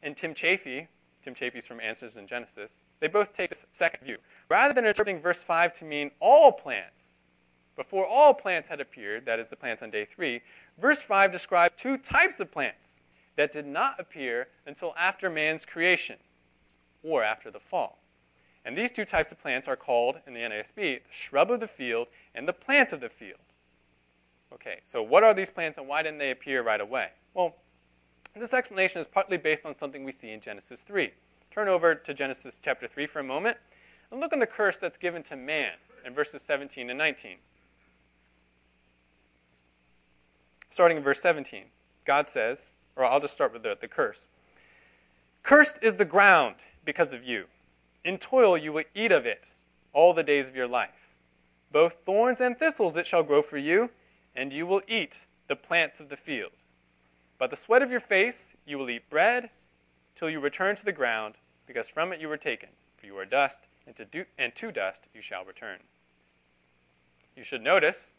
[0.02, 0.88] and Tim Chaffey,
[1.26, 4.18] Tim Chaffey's from Answers in Genesis, they both take this second view.
[4.48, 7.02] Rather than interpreting verse 5 to mean all plants,
[7.74, 10.40] before all plants had appeared, that is, the plants on day 3,
[10.78, 13.02] verse 5 describes two types of plants
[13.34, 16.16] that did not appear until after man's creation
[17.02, 17.98] or after the fall.
[18.64, 21.66] And these two types of plants are called, in the NASB, the shrub of the
[21.66, 23.40] field and the plant of the field.
[24.52, 27.08] Okay, so what are these plants and why didn't they appear right away?
[27.34, 27.56] Well,
[28.40, 31.10] this explanation is partly based on something we see in Genesis 3.
[31.50, 33.56] Turn over to Genesis chapter 3 for a moment
[34.10, 35.72] and look on the curse that's given to man
[36.04, 37.36] in verses 17 and 19.
[40.70, 41.64] Starting in verse 17,
[42.04, 44.28] God says, or I'll just start with the, the curse.
[45.42, 47.44] Cursed is the ground because of you.
[48.04, 49.46] In toil you will eat of it
[49.92, 51.14] all the days of your life.
[51.72, 53.90] Both thorns and thistles it shall grow for you,
[54.34, 56.52] and you will eat the plants of the field.
[57.38, 59.50] By the sweat of your face you will eat bread
[60.14, 61.34] till you return to the ground,
[61.66, 62.70] because from it you were taken.
[62.96, 65.78] For you are dust, and to, do, and to dust you shall return.
[67.36, 68.14] You should notice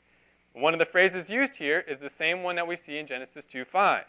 [0.53, 3.45] one of the phrases used here is the same one that we see in Genesis
[3.45, 4.05] 2 5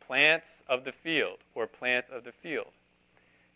[0.00, 2.72] plants of the field, or plants of the field.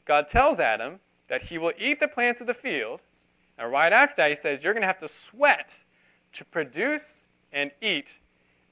[0.05, 3.01] God tells Adam that he will eat the plants of the field,
[3.57, 5.83] and right after that, he says, You're going to have to sweat
[6.35, 8.19] to produce and eat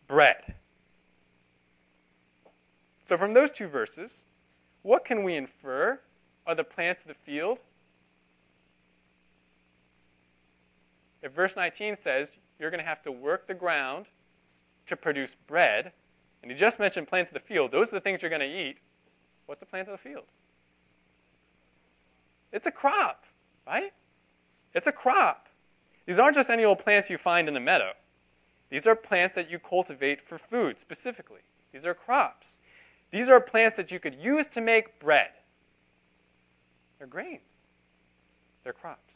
[0.06, 0.54] bread.
[3.10, 4.22] So, from those two verses,
[4.82, 5.98] what can we infer
[6.46, 7.58] are the plants of the field?
[11.20, 14.06] If verse 19 says you're going to have to work the ground
[14.86, 15.90] to produce bread,
[16.40, 17.72] and he just mentioned plants of the field.
[17.72, 18.80] Those are the things you're going to eat.
[19.46, 20.26] What's a plant of the field?
[22.52, 23.24] It's a crop,
[23.66, 23.92] right?
[24.72, 25.48] It's a crop.
[26.06, 27.90] These aren't just any old plants you find in the meadow.
[28.70, 31.40] These are plants that you cultivate for food specifically.
[31.72, 32.60] These are crops.
[33.10, 35.30] These are plants that you could use to make bread.
[36.98, 37.40] They're grains,
[38.62, 39.14] they're crops.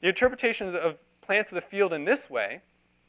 [0.00, 2.60] The interpretation of plants of the field in this way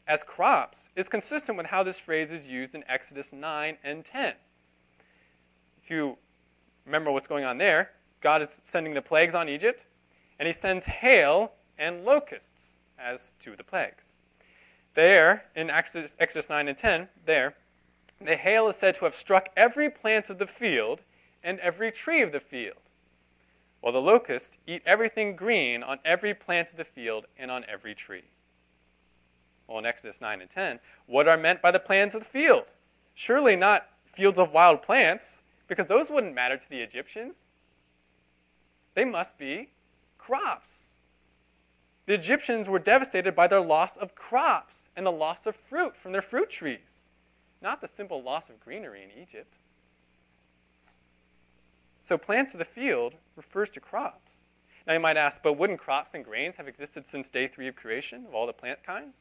[0.07, 4.33] as crops is consistent with how this phrase is used in Exodus 9 and 10.
[5.83, 6.17] If you
[6.85, 7.91] remember what's going on there,
[8.21, 9.85] God is sending the plagues on Egypt,
[10.39, 14.13] and he sends hail and locusts as two of the plagues.
[14.95, 17.55] There, in Exodus, Exodus 9 and 10, there,
[18.21, 21.03] the hail is said to have struck every plant of the field
[21.43, 22.89] and every tree of the field,
[23.81, 27.93] while the locusts eat everything green on every plant of the field and on every
[27.93, 28.25] tree
[29.67, 32.65] well, in Exodus 9 and 10, what are meant by the plants of the field?
[33.13, 37.35] Surely not fields of wild plants, because those wouldn't matter to the Egyptians.
[38.93, 39.69] They must be
[40.17, 40.85] crops.
[42.05, 46.13] The Egyptians were devastated by their loss of crops and the loss of fruit from
[46.13, 46.96] their fruit trees,
[47.61, 49.53] not the simple loss of greenery in Egypt.
[52.01, 54.31] So plants of the field refers to crops.
[54.85, 57.75] Now you might ask, but wouldn't crops and grains have existed since day three of
[57.75, 59.17] creation of all the plant kinds?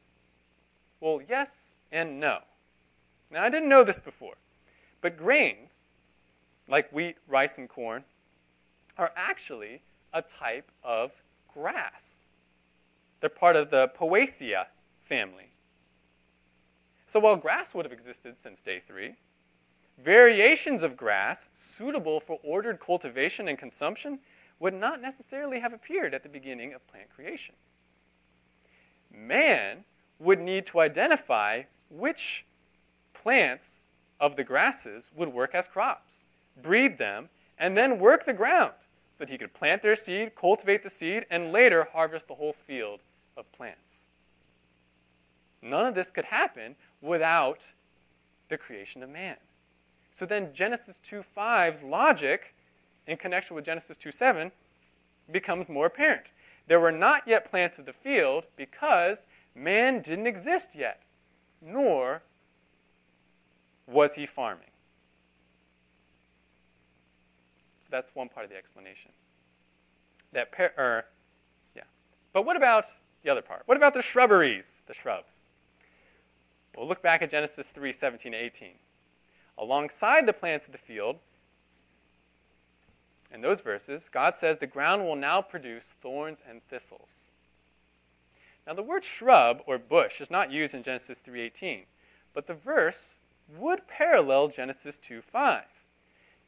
[1.01, 1.49] Well, yes
[1.91, 2.39] and no.
[3.29, 4.35] Now I didn't know this before,
[5.01, 5.85] but grains,
[6.69, 8.05] like wheat, rice, and corn,
[8.97, 9.81] are actually
[10.13, 11.11] a type of
[11.53, 12.15] grass.
[13.19, 14.65] They're part of the Poaceae
[15.03, 15.51] family.
[17.07, 19.15] So while grass would have existed since day three,
[19.97, 24.19] variations of grass suitable for ordered cultivation and consumption
[24.59, 27.55] would not necessarily have appeared at the beginning of plant creation.
[29.11, 29.85] Man
[30.19, 32.45] would need to identify which
[33.13, 33.83] plants
[34.19, 36.25] of the grasses would work as crops,
[36.61, 38.73] breed them, and then work the ground
[39.11, 42.55] so that he could plant their seed, cultivate the seed, and later harvest the whole
[42.65, 42.99] field
[43.37, 44.06] of plants.
[45.61, 47.73] None of this could happen without
[48.49, 49.37] the creation of man.
[50.11, 52.55] So then Genesis 2:5's logic
[53.05, 54.51] in connection with Genesis 2:7
[55.31, 56.31] becomes more apparent.
[56.67, 61.01] There were not yet plants of the field because man didn't exist yet,
[61.61, 62.21] nor
[63.85, 64.71] was he farming.
[67.81, 69.11] So that's one part of the explanation.
[70.33, 71.05] That par- er,
[71.73, 71.83] yeah.
[72.33, 72.85] But what about
[73.23, 73.63] the other part?
[73.65, 75.31] What about the shrubberies, the shrubs?
[76.77, 78.69] We'll look back at Genesis 3 17 18.
[79.57, 81.17] Alongside the plants of the field,
[83.33, 87.31] in those verses, God says the ground will now produce thorns and thistles.
[88.67, 91.85] Now the word shrub or bush is not used in Genesis 3:18,
[92.33, 93.17] but the verse
[93.47, 95.63] would parallel Genesis 2:5.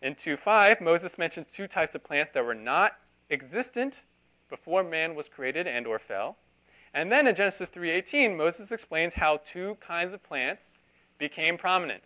[0.01, 2.99] In 2:5, Moses mentions two types of plants that were not
[3.31, 4.03] existent
[4.47, 6.37] before man was created and or fell.
[6.93, 10.79] And then in Genesis 3:18, Moses explains how two kinds of plants
[11.17, 12.03] became prominent.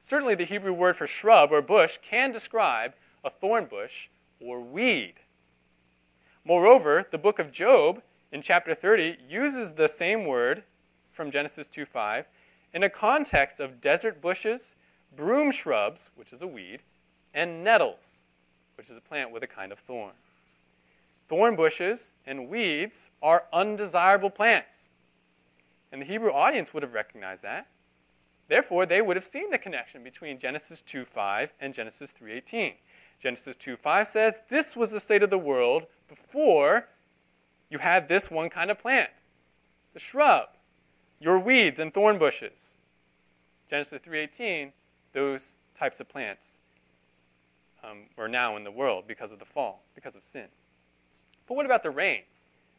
[0.00, 2.94] Certainly the Hebrew word for shrub or bush can describe
[3.24, 4.08] a thorn bush
[4.40, 5.14] or weed.
[6.44, 8.02] Moreover, the book of Job
[8.32, 10.64] in chapter 30 uses the same word
[11.12, 12.26] from Genesis 2:5
[12.72, 14.74] in a context of desert bushes,
[15.14, 16.82] broom shrubs, which is a weed,
[17.34, 18.24] and nettles,
[18.76, 20.14] which is a plant with a kind of thorn.
[21.28, 24.90] Thorn bushes and weeds are undesirable plants.
[25.90, 27.68] And the Hebrew audience would have recognized that.
[28.48, 32.76] Therefore, they would have seen the connection between Genesis 2:5 and Genesis 3:18.
[33.18, 36.88] Genesis 2:5 says, "This was the state of the world before
[37.70, 39.10] you had this one kind of plant,
[39.94, 40.56] the shrub,
[41.20, 42.76] your weeds and thorn bushes."
[43.68, 44.72] Genesis 3:18,
[45.12, 46.58] those types of plants
[47.82, 50.48] um, are now in the world because of the fall, because of sin.
[51.52, 52.22] But what about the rain?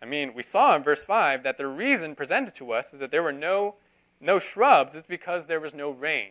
[0.02, 3.12] I mean, we saw in verse 5 that the reason presented to us is that
[3.12, 3.76] there were no,
[4.20, 6.30] no shrubs is because there was no rain.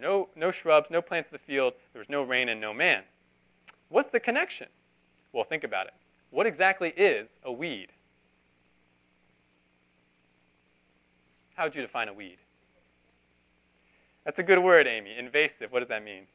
[0.00, 3.04] No, no shrubs, no plants of the field, there was no rain and no man.
[3.88, 4.66] What's the connection?
[5.32, 5.92] Well, think about it.
[6.30, 7.92] What exactly is a weed?
[11.54, 12.38] How would you define a weed?
[14.24, 15.16] That's a good word, Amy.
[15.16, 15.70] Invasive.
[15.70, 16.26] What does that mean?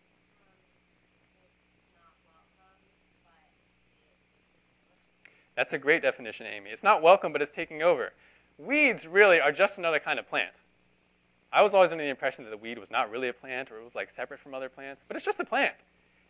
[5.56, 6.70] That's a great definition, Amy.
[6.70, 8.12] It's not welcome, but it's taking over.
[8.58, 10.54] Weeds really are just another kind of plant.
[11.52, 13.80] I was always under the impression that the weed was not really a plant or
[13.80, 15.76] it was like separate from other plants, but it's just a plant.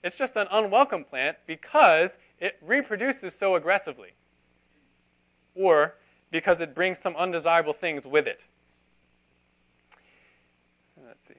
[0.03, 4.11] It's just an unwelcome plant because it reproduces so aggressively
[5.55, 5.95] or
[6.30, 8.45] because it brings some undesirable things with it.
[11.07, 11.34] Let's see.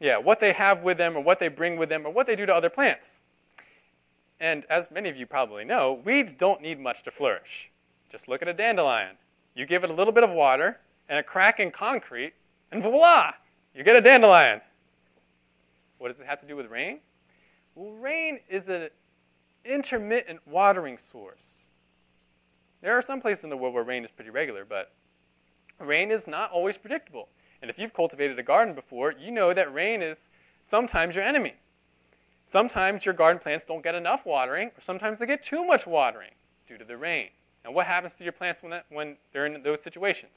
[0.00, 2.36] Yeah, what they have with them or what they bring with them or what they
[2.36, 3.20] do to other plants.
[4.44, 7.70] And as many of you probably know, weeds don't need much to flourish.
[8.10, 9.16] Just look at a dandelion.
[9.54, 12.34] You give it a little bit of water and a crack in concrete,
[12.70, 13.32] and voila,
[13.74, 14.60] you get a dandelion.
[15.96, 16.98] What does it have to do with rain?
[17.74, 18.90] Well, rain is an
[19.64, 21.46] intermittent watering source.
[22.82, 24.92] There are some places in the world where rain is pretty regular, but
[25.80, 27.30] rain is not always predictable.
[27.62, 30.28] And if you've cultivated a garden before, you know that rain is
[30.64, 31.54] sometimes your enemy.
[32.46, 36.30] Sometimes your garden plants don't get enough watering, or sometimes they get too much watering
[36.68, 37.28] due to the rain.
[37.64, 40.36] And what happens to your plants when, that, when they're in those situations?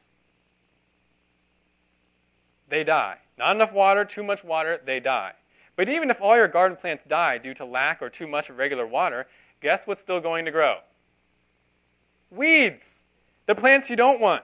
[2.70, 3.18] They die.
[3.38, 5.34] Not enough water, too much water, they die.
[5.76, 8.58] But even if all your garden plants die due to lack or too much of
[8.58, 9.28] regular water,
[9.62, 10.78] guess what's still going to grow?
[12.32, 13.04] Weeds.
[13.46, 14.44] The plants you don't want.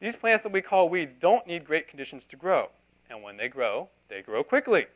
[0.00, 2.68] These plants that we call weeds don't need great conditions to grow.
[3.10, 4.86] And when they grow, they grow quickly.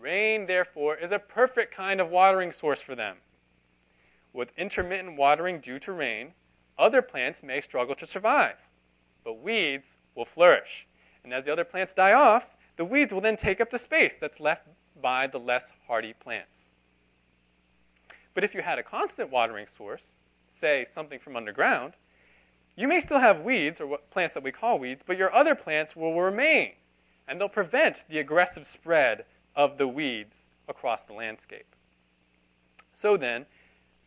[0.00, 3.18] Rain, therefore, is a perfect kind of watering source for them.
[4.32, 6.32] With intermittent watering due to rain,
[6.78, 8.56] other plants may struggle to survive,
[9.24, 10.86] but weeds will flourish.
[11.22, 14.14] And as the other plants die off, the weeds will then take up the space
[14.18, 14.66] that's left
[15.02, 16.70] by the less hardy plants.
[18.32, 20.12] But if you had a constant watering source,
[20.48, 21.94] say something from underground,
[22.76, 25.94] you may still have weeds, or plants that we call weeds, but your other plants
[25.94, 26.72] will remain,
[27.28, 29.24] and they'll prevent the aggressive spread
[29.56, 31.74] of the weeds across the landscape.
[32.92, 33.46] So then,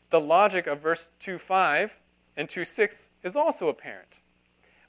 [0.10, 1.92] the logic of verse 2.5
[2.38, 4.20] and 2.6 is also apparent.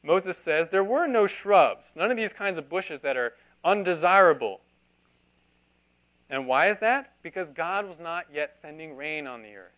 [0.03, 3.35] Moses says there were no shrubs, none of these kinds of bushes that are
[3.65, 4.61] undesirable.
[6.29, 7.15] And why is that?
[7.23, 9.73] Because God was not yet sending rain on the earth.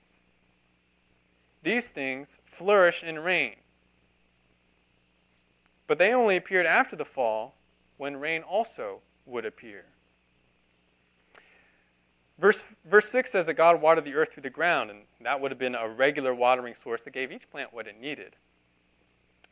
[1.63, 3.57] These things flourish in rain.
[5.87, 7.55] But they only appeared after the fall
[7.97, 9.85] when rain also would appear.
[12.39, 15.51] Verse, verse 6 says that God watered the earth through the ground, and that would
[15.51, 18.37] have been a regular watering source that gave each plant what it needed.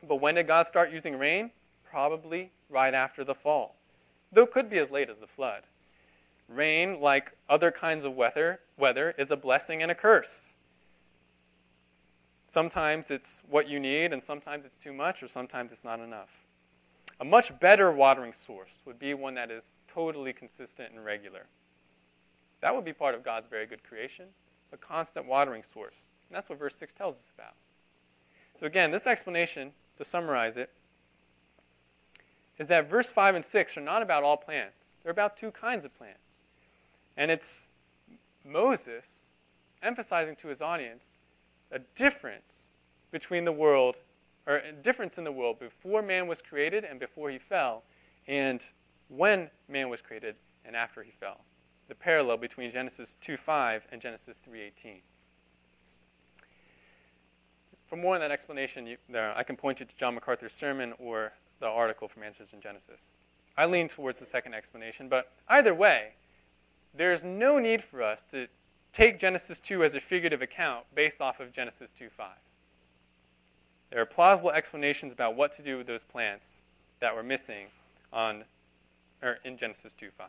[0.07, 1.49] But when did God start using rain?
[1.83, 3.75] Probably right after the fall,
[4.31, 5.63] though it could be as late as the flood.
[6.47, 10.53] Rain, like other kinds of weather, weather is a blessing and a curse.
[12.47, 16.29] Sometimes it's what you need, and sometimes it's too much, or sometimes it's not enough.
[17.19, 21.47] A much better watering source would be one that is totally consistent and regular.
[22.61, 24.25] That would be part of God's very good creation,
[24.73, 26.07] a constant watering source.
[26.29, 27.53] And that's what verse 6 tells us about.
[28.55, 30.71] So, again, this explanation, to summarize it,
[32.57, 35.85] is that verse 5 and 6 are not about all plants, they're about two kinds
[35.85, 36.39] of plants.
[37.17, 37.67] And it's
[38.43, 39.05] Moses
[39.83, 41.19] emphasizing to his audience
[41.71, 42.67] a difference
[43.11, 43.95] between the world,
[44.47, 47.83] or a difference in the world before man was created and before he fell,
[48.27, 48.63] and
[49.09, 50.35] when man was created
[50.65, 51.41] and after he fell.
[51.87, 55.01] The parallel between Genesis 2:5 and Genesis 3:18.
[57.85, 61.33] For more on that explanation, you, I can point you to John MacArthur's sermon or
[61.59, 63.13] the article from Answers in Genesis.
[63.55, 66.13] I lean towards the second explanation, but either way,
[66.93, 68.47] there's no need for us to
[68.91, 72.29] take Genesis 2 as a figurative account based off of Genesis 2.5.
[73.91, 76.59] There are plausible explanations about what to do with those plants
[76.99, 77.67] that were missing
[78.11, 78.45] on,
[79.21, 80.27] or in Genesis 2.5.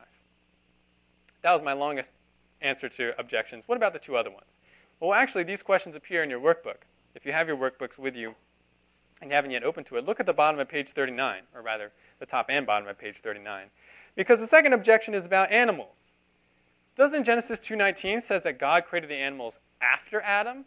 [1.42, 2.12] That was my longest
[2.60, 3.64] answer to objections.
[3.66, 4.56] What about the two other ones?
[5.00, 6.78] Well, actually, these questions appear in your workbook.
[7.14, 8.34] If you have your workbooks with you
[9.20, 11.62] and you haven't yet opened to it, look at the bottom of page 39, or
[11.62, 13.66] rather, the top and bottom of page 39.
[14.14, 15.96] Because the second objection is about animals.
[16.96, 20.64] Doesn't Genesis 2:19 says that God created the animals after Adam?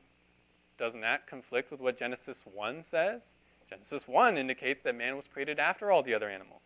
[0.77, 3.33] Doesn't that conflict with what Genesis 1 says?
[3.67, 6.61] Genesis 1 indicates that man was created after all the other animals.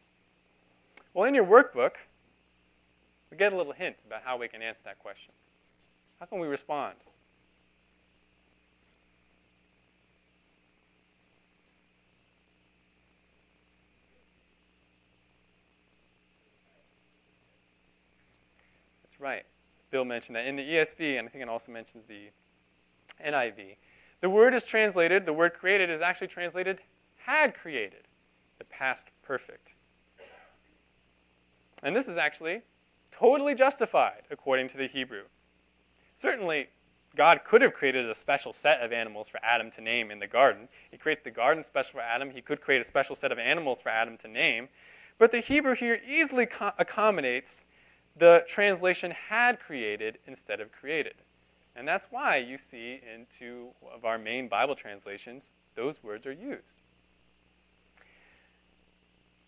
[1.13, 1.95] Well, in your workbook,
[3.33, 5.33] we get a little hint about how we can answer that question.
[6.19, 6.93] How can we respond?
[19.03, 19.43] That's right.
[19.89, 22.29] Bill mentioned that in the ESV, and I think it also mentions the
[23.25, 23.77] NIV.
[24.21, 26.81] The word is translated, the word created is actually translated
[27.17, 28.03] had created,
[28.59, 29.73] the past perfect.
[31.81, 32.61] And this is actually
[33.17, 35.23] totally justified according to the Hebrew.
[36.15, 36.69] Certainly,
[37.15, 40.27] God could have created a special set of animals for Adam to name in the
[40.27, 40.67] garden.
[40.89, 42.31] He creates the garden special for Adam.
[42.31, 44.67] He could create a special set of animals for Adam to name.
[45.19, 46.47] But the Hebrew here easily
[46.77, 47.65] accommodates
[48.15, 51.15] the translation had created instead of created.
[51.75, 56.31] And that's why you see in two of our main Bible translations, those words are
[56.31, 56.81] used.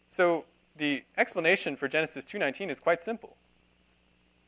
[0.09, 0.45] So
[0.78, 3.38] the explanation for Genesis 2:19 is quite simple.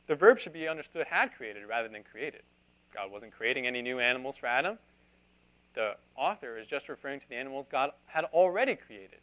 [0.08, 2.44] The verb should be understood had created rather than created.
[2.94, 4.78] God wasn't creating any new animals for Adam.
[5.74, 9.20] The author is just referring to the animals God had already created.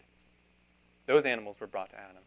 [1.06, 2.22] Those animals were brought to Adam.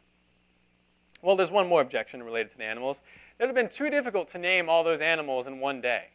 [1.21, 3.01] Well, there's one more objection related to the animals.
[3.39, 6.09] It would have been too difficult to name all those animals in one day.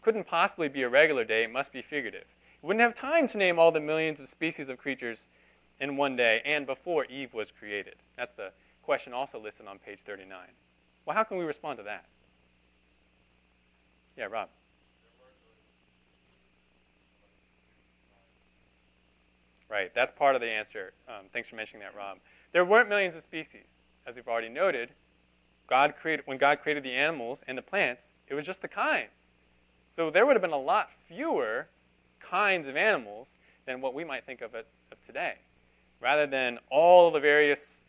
[0.00, 2.24] Couldn't possibly be a regular day, it must be figurative.
[2.60, 5.28] We wouldn't have time to name all the millions of species of creatures
[5.80, 7.96] in one day and before Eve was created.
[8.16, 8.52] That's the
[8.82, 10.38] question also listed on page 39.
[11.04, 12.04] Well, how can we respond to that?
[14.16, 14.48] Yeah, Rob.
[19.68, 20.92] Right, that's part of the answer.
[21.08, 22.18] Um, thanks for mentioning that, Rob.
[22.52, 23.64] There weren't millions of species
[24.06, 24.90] as we've already noted,
[25.66, 29.10] God created, when God created the animals and the plants, it was just the kinds.
[29.94, 31.66] So there would have been a lot fewer
[32.20, 33.28] kinds of animals
[33.66, 35.34] than what we might think of, it, of today.
[36.00, 37.81] Rather than all the various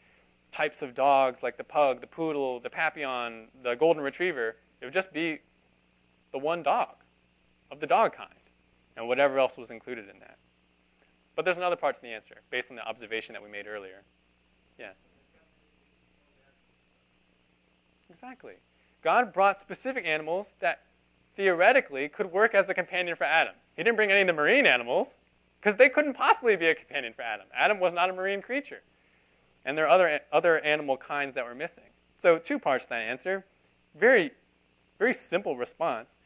[0.54, 4.94] types of dogs like the pug, the poodle, the papillon, the golden retriever, it would
[4.94, 5.40] just be
[6.32, 6.96] the one dog
[7.72, 8.30] of the dog kind
[8.96, 10.38] and whatever else was included in that.
[11.36, 14.04] But there's another part to the answer based on the observation that we made earlier.
[14.80, 14.92] Yeah.
[18.12, 18.54] Exactly.
[19.04, 20.84] God brought specific animals that
[21.36, 23.56] theoretically could work as a companion for Adam.
[23.76, 25.18] He didn't bring any of the marine animals
[25.60, 27.48] because they couldn't possibly be a companion for Adam.
[27.56, 28.82] Adam was not a marine creature.
[29.66, 31.84] And there are other, other animal kinds that were missing.
[32.20, 33.46] So, two parts to that answer.
[33.96, 34.32] Very,
[35.00, 36.18] very simple response.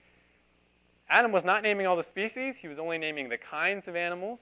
[1.09, 4.41] Adam was not naming all the species, he was only naming the kinds of animals.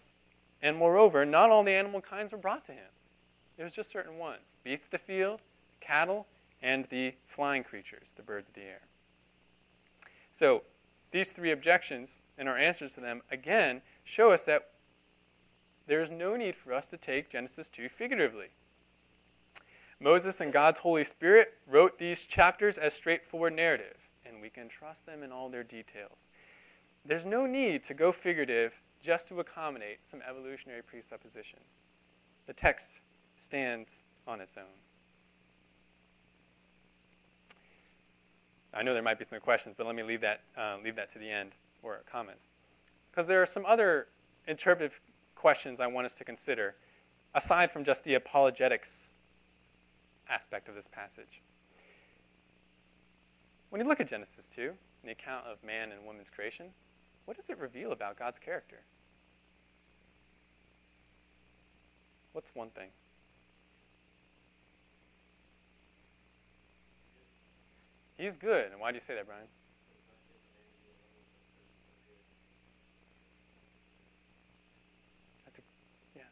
[0.61, 2.89] And moreover, not all the animal kinds were brought to him.
[3.57, 5.41] It was just certain ones beasts of the field,
[5.79, 6.25] cattle,
[6.61, 8.81] and the flying creatures, the birds of the air.
[10.33, 10.63] So,
[11.11, 14.71] these three objections and our answers to them, again, show us that
[15.87, 18.47] there is no need for us to take Genesis 2 figuratively.
[19.99, 25.05] Moses and God's Holy Spirit wrote these chapters as straightforward narrative, and we can trust
[25.05, 26.29] them in all their details.
[27.05, 31.83] There's no need to go figurative just to accommodate some evolutionary presuppositions.
[32.47, 33.01] The text
[33.35, 34.63] stands on its own.
[38.73, 41.11] I know there might be some questions, but let me leave that, uh, leave that
[41.13, 42.47] to the end or comments.
[43.11, 44.07] Because there are some other
[44.47, 44.99] interpretive
[45.35, 46.75] questions I want us to consider,
[47.33, 49.14] aside from just the apologetics
[50.29, 51.41] aspect of this passage.
[53.69, 54.71] When you look at Genesis 2,
[55.03, 56.67] the account of man and woman's creation,
[57.25, 58.79] what does it reveal about God's character?
[62.33, 62.89] What's one thing?
[68.17, 68.71] He's good.
[68.71, 69.47] And why do you say that, Brian?
[75.45, 75.59] That's
[76.15, 76.23] yeah.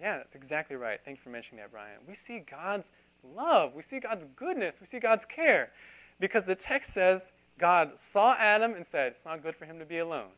[0.00, 0.98] Yeah, that's exactly right.
[1.04, 1.98] Thank you for mentioning that, Brian.
[2.08, 2.92] We see God's
[3.36, 3.74] love.
[3.74, 4.76] We see God's goodness.
[4.80, 5.70] We see God's care.
[6.18, 9.84] Because the text says God saw Adam and said, It's not good for him to
[9.84, 10.30] be alone.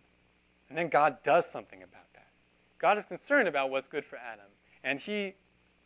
[0.68, 2.26] And then God does something about that.
[2.78, 4.46] God is concerned about what's good for Adam.
[4.82, 5.34] And he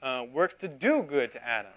[0.03, 1.73] uh, works to do good to Adam.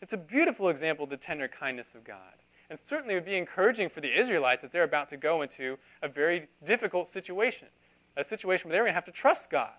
[0.00, 2.34] It's a beautiful example of the tender kindness of God.
[2.70, 6.08] And certainly would be encouraging for the Israelites as they're about to go into a
[6.08, 7.68] very difficult situation,
[8.16, 9.72] a situation where they're going to have to trust God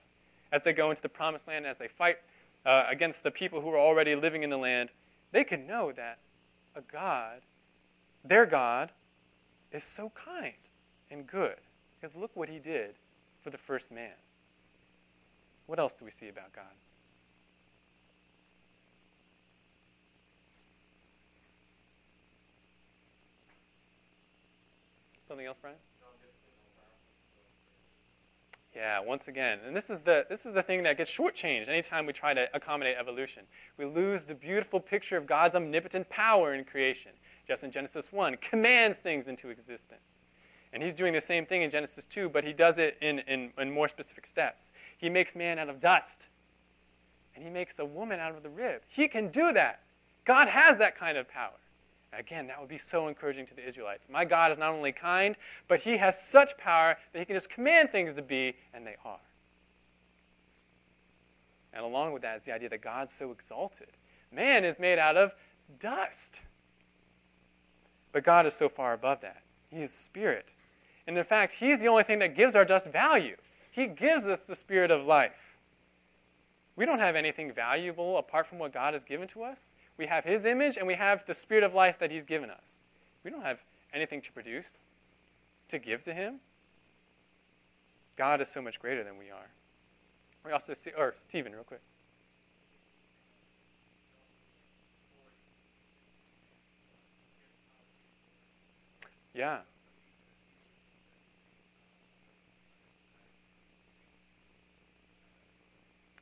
[0.54, 2.18] as they go into the promised land, as they fight
[2.64, 4.90] uh, against the people who are already living in the land.
[5.32, 6.20] They can know that
[6.76, 7.42] a God,
[8.24, 8.92] their God,
[9.72, 10.54] is so kind
[11.10, 11.58] and good.
[12.00, 12.94] Because look what he did
[13.44, 14.14] for the first man.
[15.66, 16.66] What else do we see about God?
[25.28, 25.78] Something else, Brian?
[28.76, 32.08] Yeah, once again, and this is the this is the thing that gets shortchanged anytime
[32.08, 33.44] we try to accommodate evolution.
[33.78, 37.12] We lose the beautiful picture of God's omnipotent power in creation.
[37.48, 40.02] Just in Genesis 1, commands things into existence.
[40.72, 43.52] And he's doing the same thing in Genesis 2, but he does it in, in,
[43.60, 44.72] in more specific steps.
[44.98, 46.30] He makes man out of dust,
[47.36, 48.82] and he makes a woman out of the rib.
[48.88, 49.82] He can do that.
[50.26, 51.52] God has that kind of power.
[52.18, 54.06] Again, that would be so encouraging to the Israelites.
[54.10, 55.36] My God is not only kind,
[55.68, 58.96] but he has such power that he can just command things to be, and they
[59.04, 59.20] are.
[61.74, 63.90] And along with that is the idea that God's so exalted.
[64.32, 65.34] Man is made out of
[65.80, 66.42] dust.
[68.12, 69.42] But God is so far above that.
[69.70, 70.50] He is spirit.
[71.08, 73.36] And in fact, He's the only thing that gives our dust value.
[73.72, 75.58] He gives us the spirit of life.
[76.76, 79.70] We don't have anything valuable apart from what God has given to us.
[79.98, 82.80] We have His image and we have the spirit of life that He's given us.
[83.24, 83.60] We don't have
[83.94, 84.70] anything to produce,
[85.70, 86.40] to give to Him.
[88.16, 89.50] God is so much greater than we are.
[90.46, 91.82] We also see, or Stephen, real quick.
[99.34, 99.60] Yeah.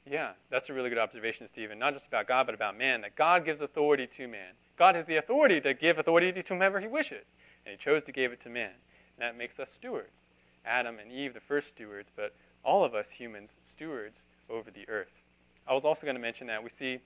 [0.09, 1.77] Yeah, that's a really good observation, Stephen.
[1.77, 3.01] Not just about God, but about man.
[3.01, 4.53] That God gives authority to man.
[4.77, 7.25] God has the authority to give authority to whomever he wishes,
[7.65, 8.71] and he chose to give it to man.
[9.17, 10.29] And that makes us stewards.
[10.65, 12.33] Adam and Eve, the first stewards, but
[12.63, 15.21] all of us humans, stewards over the earth.
[15.67, 16.99] I was also going to mention that we see,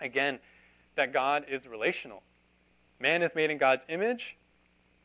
[0.00, 0.38] again,
[0.96, 2.22] that God is relational.
[2.98, 4.36] Man is made in God's image,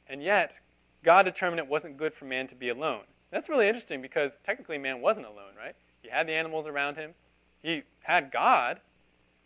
[0.08, 0.60] and yet
[1.04, 3.04] God determined it wasn't good for man to be alone.
[3.30, 5.76] That's really interesting because technically man wasn't alone, right?
[6.04, 7.16] He had the animals around him.
[7.64, 8.80] He had God.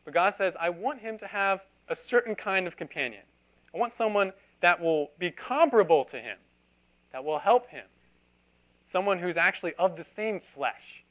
[0.03, 3.21] But God says, I want him to have a certain kind of companion.
[3.73, 6.37] I want someone that will be comparable to him,
[7.11, 7.85] that will help him.
[8.85, 11.03] Someone who's actually of the same flesh.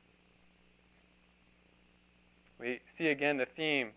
[2.58, 3.90] We see again the theme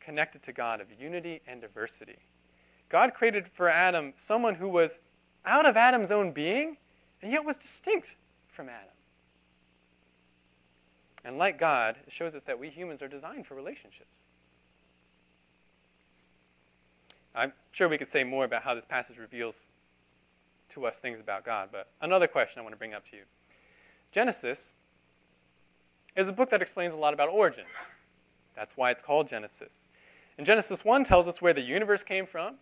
[0.00, 2.18] connected to God of unity and diversity.
[2.88, 4.98] God created for Adam someone who was
[5.46, 6.76] out of Adam's own being,
[7.22, 8.16] and yet was distinct
[8.48, 8.97] from Adam.
[11.28, 14.20] And like God, it shows us that we humans are designed for relationships.
[17.34, 19.66] I'm sure we could say more about how this passage reveals
[20.70, 23.24] to us things about God, but another question I want to bring up to you.
[24.10, 24.72] Genesis
[26.16, 27.68] is a book that explains a lot about origins.
[28.56, 29.88] That's why it's called Genesis.
[30.38, 32.54] And Genesis 1 tells us where the universe came from,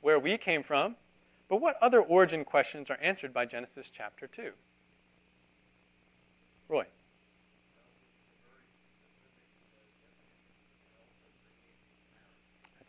[0.00, 0.96] where we came from,
[1.48, 4.50] but what other origin questions are answered by Genesis chapter 2?
[6.68, 6.84] Roy.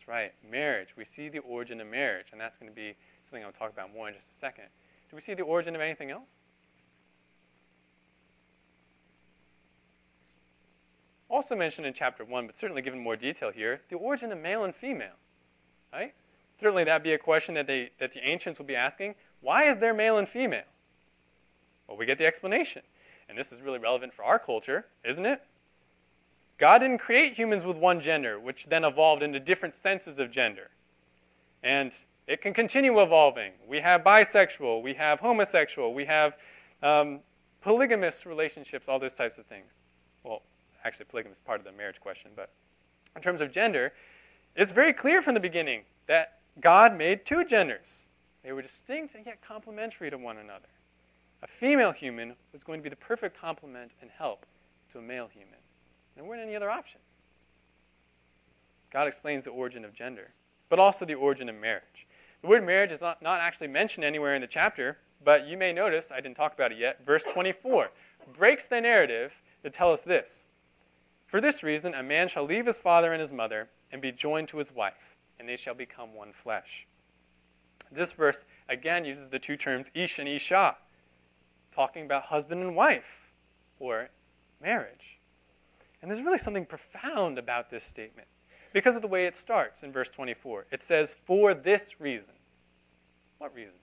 [0.00, 0.94] That's right, marriage.
[0.96, 3.92] We see the origin of marriage, and that's going to be something I'll talk about
[3.92, 4.64] more in just a second.
[5.10, 6.30] Do we see the origin of anything else?
[11.28, 14.64] Also mentioned in chapter 1, but certainly given more detail here, the origin of male
[14.64, 15.16] and female.
[15.92, 16.14] Right?
[16.58, 19.16] Certainly that'd be a question that, they, that the ancients will be asking.
[19.42, 20.62] Why is there male and female?
[21.86, 22.82] Well, we get the explanation.
[23.28, 25.42] And this is really relevant for our culture, isn't it?
[26.60, 30.68] God didn't create humans with one gender, which then evolved into different senses of gender.
[31.62, 31.96] And
[32.26, 33.52] it can continue evolving.
[33.66, 36.36] We have bisexual, we have homosexual, we have
[36.82, 37.20] um,
[37.62, 39.72] polygamous relationships, all those types of things.
[40.22, 40.42] Well,
[40.84, 42.50] actually, polygamy is part of the marriage question, but
[43.16, 43.94] in terms of gender,
[44.54, 48.06] it's very clear from the beginning that God made two genders.
[48.44, 50.68] They were distinct and yet complementary to one another.
[51.42, 54.44] A female human was going to be the perfect complement and help
[54.92, 55.59] to a male human.
[56.16, 57.04] There weren't any other options.
[58.90, 60.30] God explains the origin of gender,
[60.68, 62.06] but also the origin of marriage.
[62.42, 65.72] The word marriage is not, not actually mentioned anywhere in the chapter, but you may
[65.72, 67.90] notice, I didn't talk about it yet, verse 24
[68.36, 69.32] breaks the narrative
[69.62, 70.44] to tell us this.
[71.26, 74.48] For this reason, a man shall leave his father and his mother and be joined
[74.48, 76.86] to his wife, and they shall become one flesh.
[77.92, 80.76] This verse again uses the two terms ish and isha,
[81.74, 83.30] talking about husband and wife
[83.78, 84.08] or
[84.60, 85.19] marriage.
[86.02, 88.28] And there's really something profound about this statement
[88.72, 90.66] because of the way it starts in verse 24.
[90.70, 92.34] It says, For this reason.
[93.38, 93.74] What reason?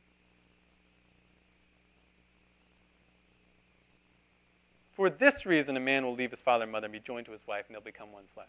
[4.94, 7.32] For this reason, a man will leave his father and mother and be joined to
[7.32, 8.48] his wife, and they'll become one flesh.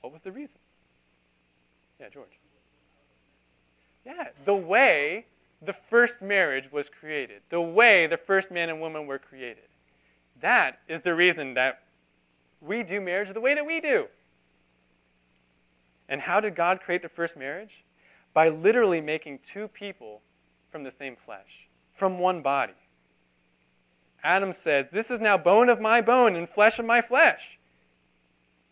[0.00, 0.58] What was the reason?
[2.00, 2.38] Yeah, George.
[4.04, 5.26] Yeah, the way
[5.62, 9.68] the first marriage was created, the way the first man and woman were created.
[10.40, 11.82] That is the reason that
[12.66, 14.06] we do marriage the way that we do.
[16.08, 17.84] And how did God create the first marriage?
[18.32, 20.20] By literally making two people
[20.70, 22.74] from the same flesh, from one body.
[24.22, 27.58] Adam says, This is now bone of my bone and flesh of my flesh.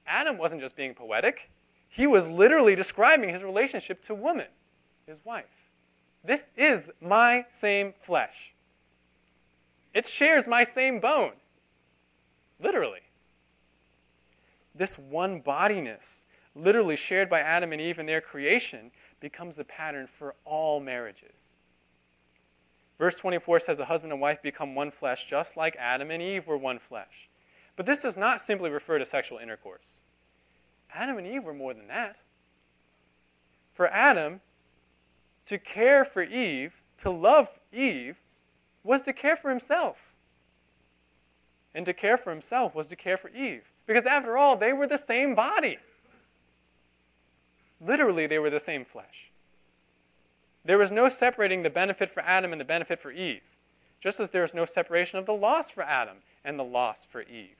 [0.06, 1.50] Adam wasn't just being poetic,
[1.88, 4.48] he was literally describing his relationship to woman,
[5.06, 5.44] his wife.
[6.24, 8.52] This is my same flesh.
[9.94, 11.32] It shares my same bone.
[12.60, 13.03] Literally.
[14.74, 20.06] This one bodiness literally shared by Adam and Eve in their creation, becomes the pattern
[20.06, 21.54] for all marriages.
[22.98, 26.46] Verse 24 says a husband and wife become one flesh, just like Adam and Eve
[26.46, 27.28] were one flesh.
[27.76, 29.86] But this does not simply refer to sexual intercourse.
[30.92, 32.16] Adam and Eve were more than that.
[33.72, 34.40] For Adam,
[35.46, 38.16] to care for Eve, to love Eve,
[38.84, 39.96] was to care for himself.
[41.74, 43.64] And to care for himself was to care for Eve.
[43.86, 45.78] Because after all, they were the same body.
[47.80, 49.30] Literally, they were the same flesh.
[50.64, 53.42] There was no separating the benefit for Adam and the benefit for Eve,
[54.00, 57.22] just as there was no separation of the loss for Adam and the loss for
[57.22, 57.56] Eve.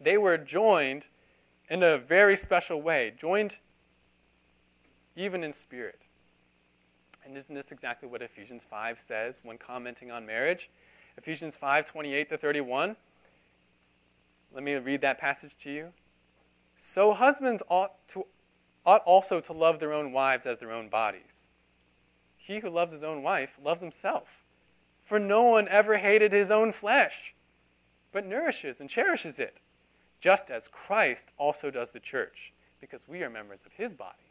[0.00, 1.06] They were joined
[1.68, 3.58] in a very special way, joined
[5.14, 6.00] even in spirit.
[7.24, 10.70] And isn't this exactly what Ephesians 5 says when commenting on marriage?
[11.16, 12.96] Ephesians 5 28 to 31.
[14.52, 15.92] Let me read that passage to you.
[16.76, 18.26] So husbands ought to
[18.86, 21.46] ought also to love their own wives as their own bodies.
[22.36, 24.44] He who loves his own wife loves himself.
[25.04, 27.34] For no one ever hated his own flesh,
[28.12, 29.60] but nourishes and cherishes it,
[30.20, 34.30] just as Christ also does the church, because we are members of his body.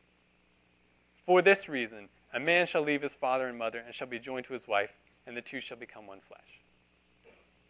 [1.25, 4.45] For this reason, a man shall leave his father and mother and shall be joined
[4.45, 4.93] to his wife,
[5.27, 6.61] and the two shall become one flesh.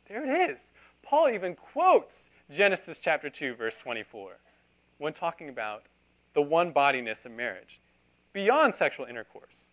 [0.07, 0.71] There it is.
[1.03, 4.31] Paul even quotes Genesis chapter 2, verse 24,
[4.97, 5.83] when talking about
[6.33, 7.79] the one bodiness of marriage,
[8.33, 9.65] beyond sexual intercourse.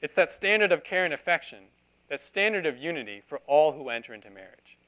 [0.00, 1.60] It's that standard of care and affection,
[2.08, 4.78] that standard of unity for all who enter into marriage.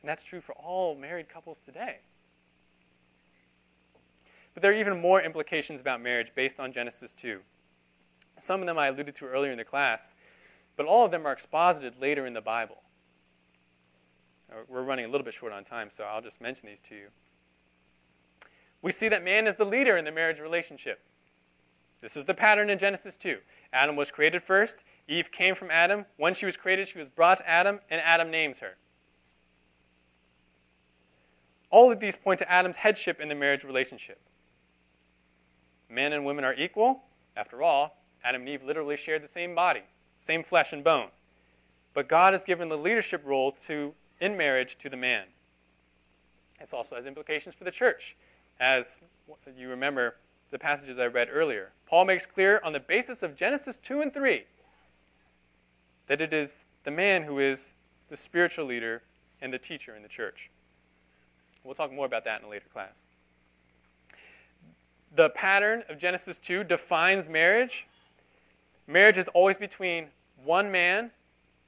[0.00, 1.98] And that's true for all married couples today.
[4.54, 7.40] But there are even more implications about marriage based on Genesis 2.
[8.38, 10.14] Some of them I alluded to earlier in the class,
[10.76, 12.78] but all of them are exposited later in the Bible.
[14.50, 16.94] Uh, we're running a little bit short on time, so I'll just mention these to
[16.94, 17.06] you.
[18.82, 21.00] we see that man is the leader in the marriage relationship.
[22.00, 23.38] This is the pattern in Genesis 2.
[23.72, 24.84] Adam was created first.
[25.06, 26.06] Eve came from Adam.
[26.16, 28.76] When she was created, she was brought to Adam, and Adam names her.
[31.68, 34.18] All of these point to Adam's headship in the marriage relationship.
[35.88, 37.04] Men and women are equal.
[37.36, 39.82] After all, Adam and Eve literally shared the same body,
[40.18, 41.08] same flesh and bone.
[41.92, 45.24] But God has given the leadership role to, in marriage to the man.
[46.60, 48.16] This also has implications for the church.
[48.60, 49.02] As
[49.56, 50.16] you remember
[50.50, 54.12] the passages I read earlier, Paul makes clear on the basis of Genesis 2 and
[54.12, 54.44] 3
[56.06, 57.72] that it is the man who is
[58.08, 59.02] the spiritual leader
[59.40, 60.50] and the teacher in the church.
[61.64, 62.98] We'll talk more about that in a later class.
[65.14, 67.86] The pattern of Genesis 2 defines marriage.
[68.86, 70.08] Marriage is always between
[70.44, 71.10] one man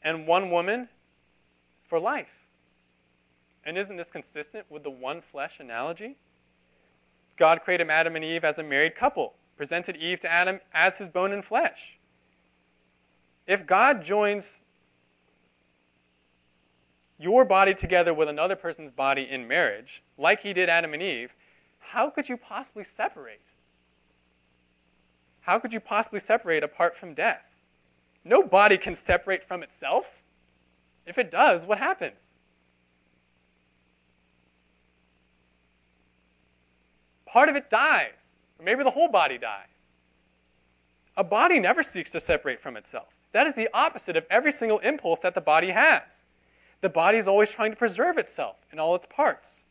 [0.03, 0.88] and one woman
[1.86, 2.41] for life.
[3.65, 6.17] And isn't this consistent with the one flesh analogy?
[7.37, 11.09] God created Adam and Eve as a married couple, presented Eve to Adam as his
[11.09, 11.99] bone and flesh.
[13.47, 14.63] If God joins
[17.19, 21.35] your body together with another person's body in marriage, like he did Adam and Eve,
[21.79, 23.43] how could you possibly separate?
[25.41, 27.45] How could you possibly separate apart from death?
[28.25, 30.23] No body can separate from itself.
[31.07, 32.32] If it does, what happens?
[37.33, 39.66] Part of it dies, or maybe the whole body dies.
[41.16, 43.09] A body never seeks to separate from itself.
[43.33, 46.26] That is the opposite of every single impulse that the body has.
[46.83, 49.64] The body is always trying to preserve itself in all its parts.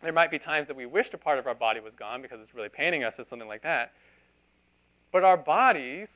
[0.00, 2.40] There might be times that we wished a part of our body was gone because
[2.40, 3.92] it's really paining us or something like that.
[5.12, 6.08] But our bodies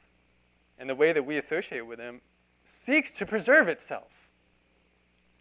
[0.79, 2.23] and the way that we associate with them
[2.65, 4.31] seeks to preserve itself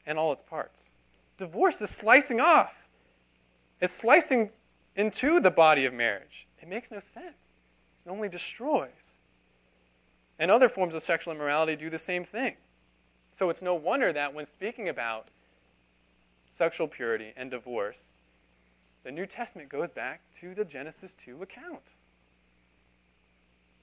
[0.06, 0.96] and all its parts.
[1.38, 2.81] Divorce is slicing off.
[3.82, 4.52] It's slicing
[4.96, 6.48] into the body of marriage.
[6.62, 7.36] It makes no sense.
[8.06, 9.18] It only destroys.
[10.38, 12.56] And other forms of sexual immorality do the same thing.
[13.32, 15.30] So it's no wonder that when speaking about
[16.50, 18.02] sexual purity and divorce,
[19.04, 21.94] the New Testament goes back to the Genesis 2 account.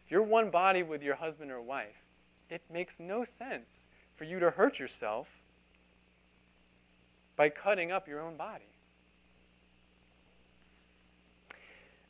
[0.04, 2.04] If you're one body with your husband or wife,
[2.50, 3.84] it makes no sense
[4.14, 5.28] for you to hurt yourself
[7.36, 8.77] by cutting up your own body.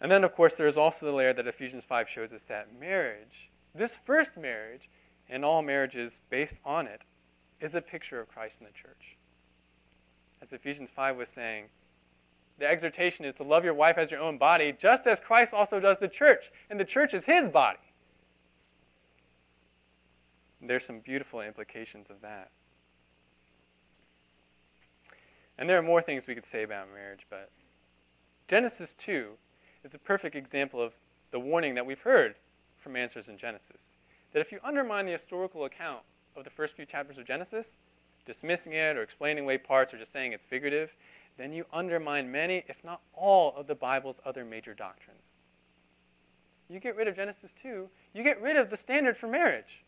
[0.00, 3.50] And then, of course, there's also the layer that Ephesians 5 shows us that marriage,
[3.74, 4.88] this first marriage,
[5.28, 7.02] and all marriages based on it,
[7.60, 9.16] is a picture of Christ in the church.
[10.40, 11.64] As Ephesians 5 was saying,
[12.58, 15.80] the exhortation is to love your wife as your own body, just as Christ also
[15.80, 17.78] does the church, and the church is his body.
[20.60, 22.50] And there's some beautiful implications of that.
[25.56, 27.50] And there are more things we could say about marriage, but
[28.48, 29.30] Genesis 2
[29.88, 30.92] is a perfect example of
[31.30, 32.34] the warning that we've heard
[32.76, 33.94] from Answers in Genesis.
[34.32, 36.02] That if you undermine the historical account
[36.36, 37.78] of the first few chapters of Genesis,
[38.26, 40.94] dismissing it or explaining away parts or just saying it's figurative,
[41.38, 45.36] then you undermine many, if not all, of the Bible's other major doctrines.
[46.68, 49.84] You get rid of Genesis 2, you get rid of the standard for marriage.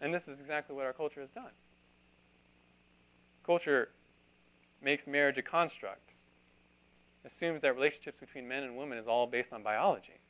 [0.00, 1.52] And this is exactly what our culture has done.
[3.44, 3.90] Culture
[4.80, 6.05] makes marriage a construct,
[7.26, 10.20] assumes that relationships between men and women is all based on biology.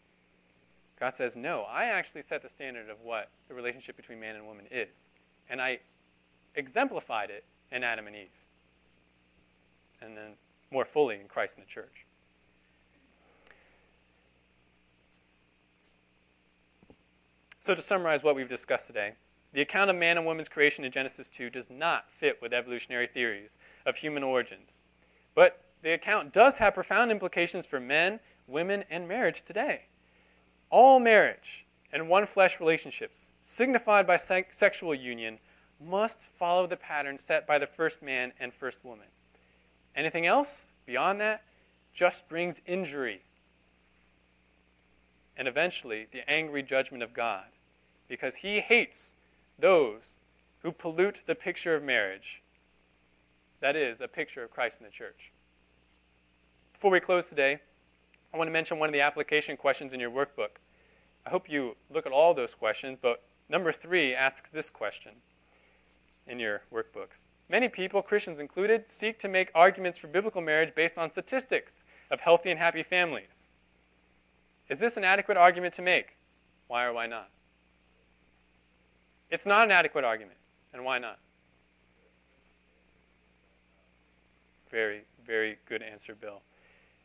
[0.99, 4.47] God says, no, I actually set the standard of what the relationship between man and
[4.47, 4.89] woman is.
[5.51, 5.79] And I
[6.55, 8.29] exemplified it in Adam and Eve.
[10.01, 10.33] And then
[10.71, 12.07] more fully in Christ and the church.
[17.61, 19.13] So, to summarize what we've discussed today,
[19.53, 23.09] the account of man and woman's creation in Genesis 2 does not fit with evolutionary
[23.09, 24.81] theories of human origins.
[25.35, 29.83] But the account does have profound implications for men, women, and marriage today.
[30.71, 35.39] All marriage and one flesh relationships, signified by se- sexual union,
[35.81, 39.07] must follow the pattern set by the first man and first woman.
[39.95, 41.43] Anything else beyond that
[41.95, 43.23] just brings injury
[45.37, 47.45] and eventually the angry judgment of God
[48.09, 49.15] because he hates
[49.59, 50.19] those
[50.63, 52.43] who pollute the picture of marriage.
[53.61, 55.33] That is, a picture of Christ in the church.
[56.77, 57.59] Before we close today,
[58.35, 60.59] I want to mention one of the application questions in your workbook.
[61.25, 65.13] I hope you look at all those questions, but number three asks this question
[66.27, 67.25] in your workbooks.
[67.49, 72.21] Many people, Christians included, seek to make arguments for biblical marriage based on statistics of
[72.21, 73.47] healthy and happy families.
[74.69, 76.19] Is this an adequate argument to make?
[76.69, 77.31] Why or why not?
[79.31, 80.37] It's not an adequate argument.
[80.75, 81.21] And why not?
[84.77, 86.43] very, very good answer, Bill.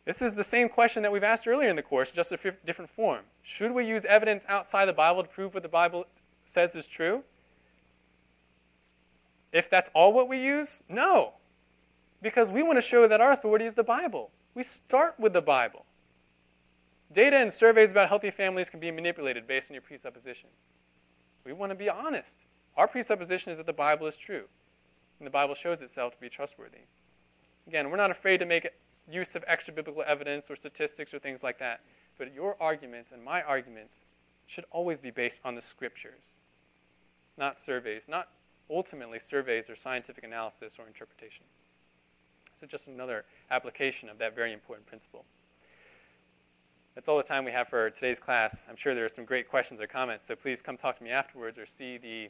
[0.06, 2.90] This is the same question that we've asked earlier in the course, just a different
[2.90, 3.22] form.
[3.44, 6.06] Should we use evidence outside the Bible to prove what the Bible
[6.46, 7.24] says is true?
[9.52, 11.34] If that's all what we use, no.
[12.22, 14.32] Because we want to show that our authority is the Bible.
[14.56, 15.86] We start with the Bible.
[17.14, 20.54] Data and surveys about healthy families can be manipulated based on your presuppositions.
[21.46, 22.46] We want to be honest.
[22.78, 24.46] Our presupposition is that the Bible is true,
[25.20, 26.86] and the Bible shows itself to be trustworthy.
[27.68, 28.70] Again, we're not afraid to make
[29.10, 31.82] use of extra biblical evidence or statistics or things like that,
[32.18, 34.02] but your arguments and my arguments
[34.48, 36.40] should always be based on the scriptures,
[37.38, 38.30] not surveys, not
[38.70, 41.46] ultimately surveys or scientific analysis or interpretation.
[42.60, 45.26] So, just another application of that very important principle.
[46.94, 48.66] That's all the time we have for today's class.
[48.70, 51.10] I'm sure there are some great questions or comments, so please come talk to me
[51.10, 52.30] afterwards or see the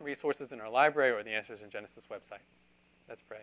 [0.00, 2.44] resources in our library or the Answers in Genesis website.
[3.08, 3.42] Let's pray.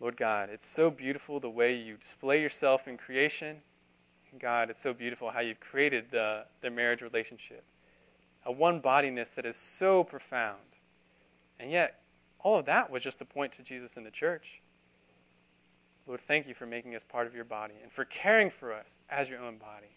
[0.00, 3.58] Lord God, it's so beautiful the way you display yourself in creation.
[4.38, 7.62] God, it's so beautiful how you've created the, the marriage relationship.
[8.46, 10.58] A one bodiness that is so profound.
[11.58, 12.00] And yet,
[12.38, 14.62] all of that was just to point to Jesus in the church.
[16.06, 18.98] Lord, thank you for making us part of your body and for caring for us
[19.10, 19.94] as your own body.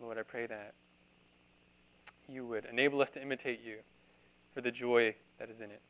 [0.00, 0.74] Lord, I pray that
[2.28, 3.76] you would enable us to imitate you
[4.52, 5.80] for the joy that is in it.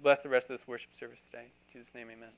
[0.00, 1.46] Bless the rest of this worship service today.
[1.68, 2.30] In Jesus' name, amen.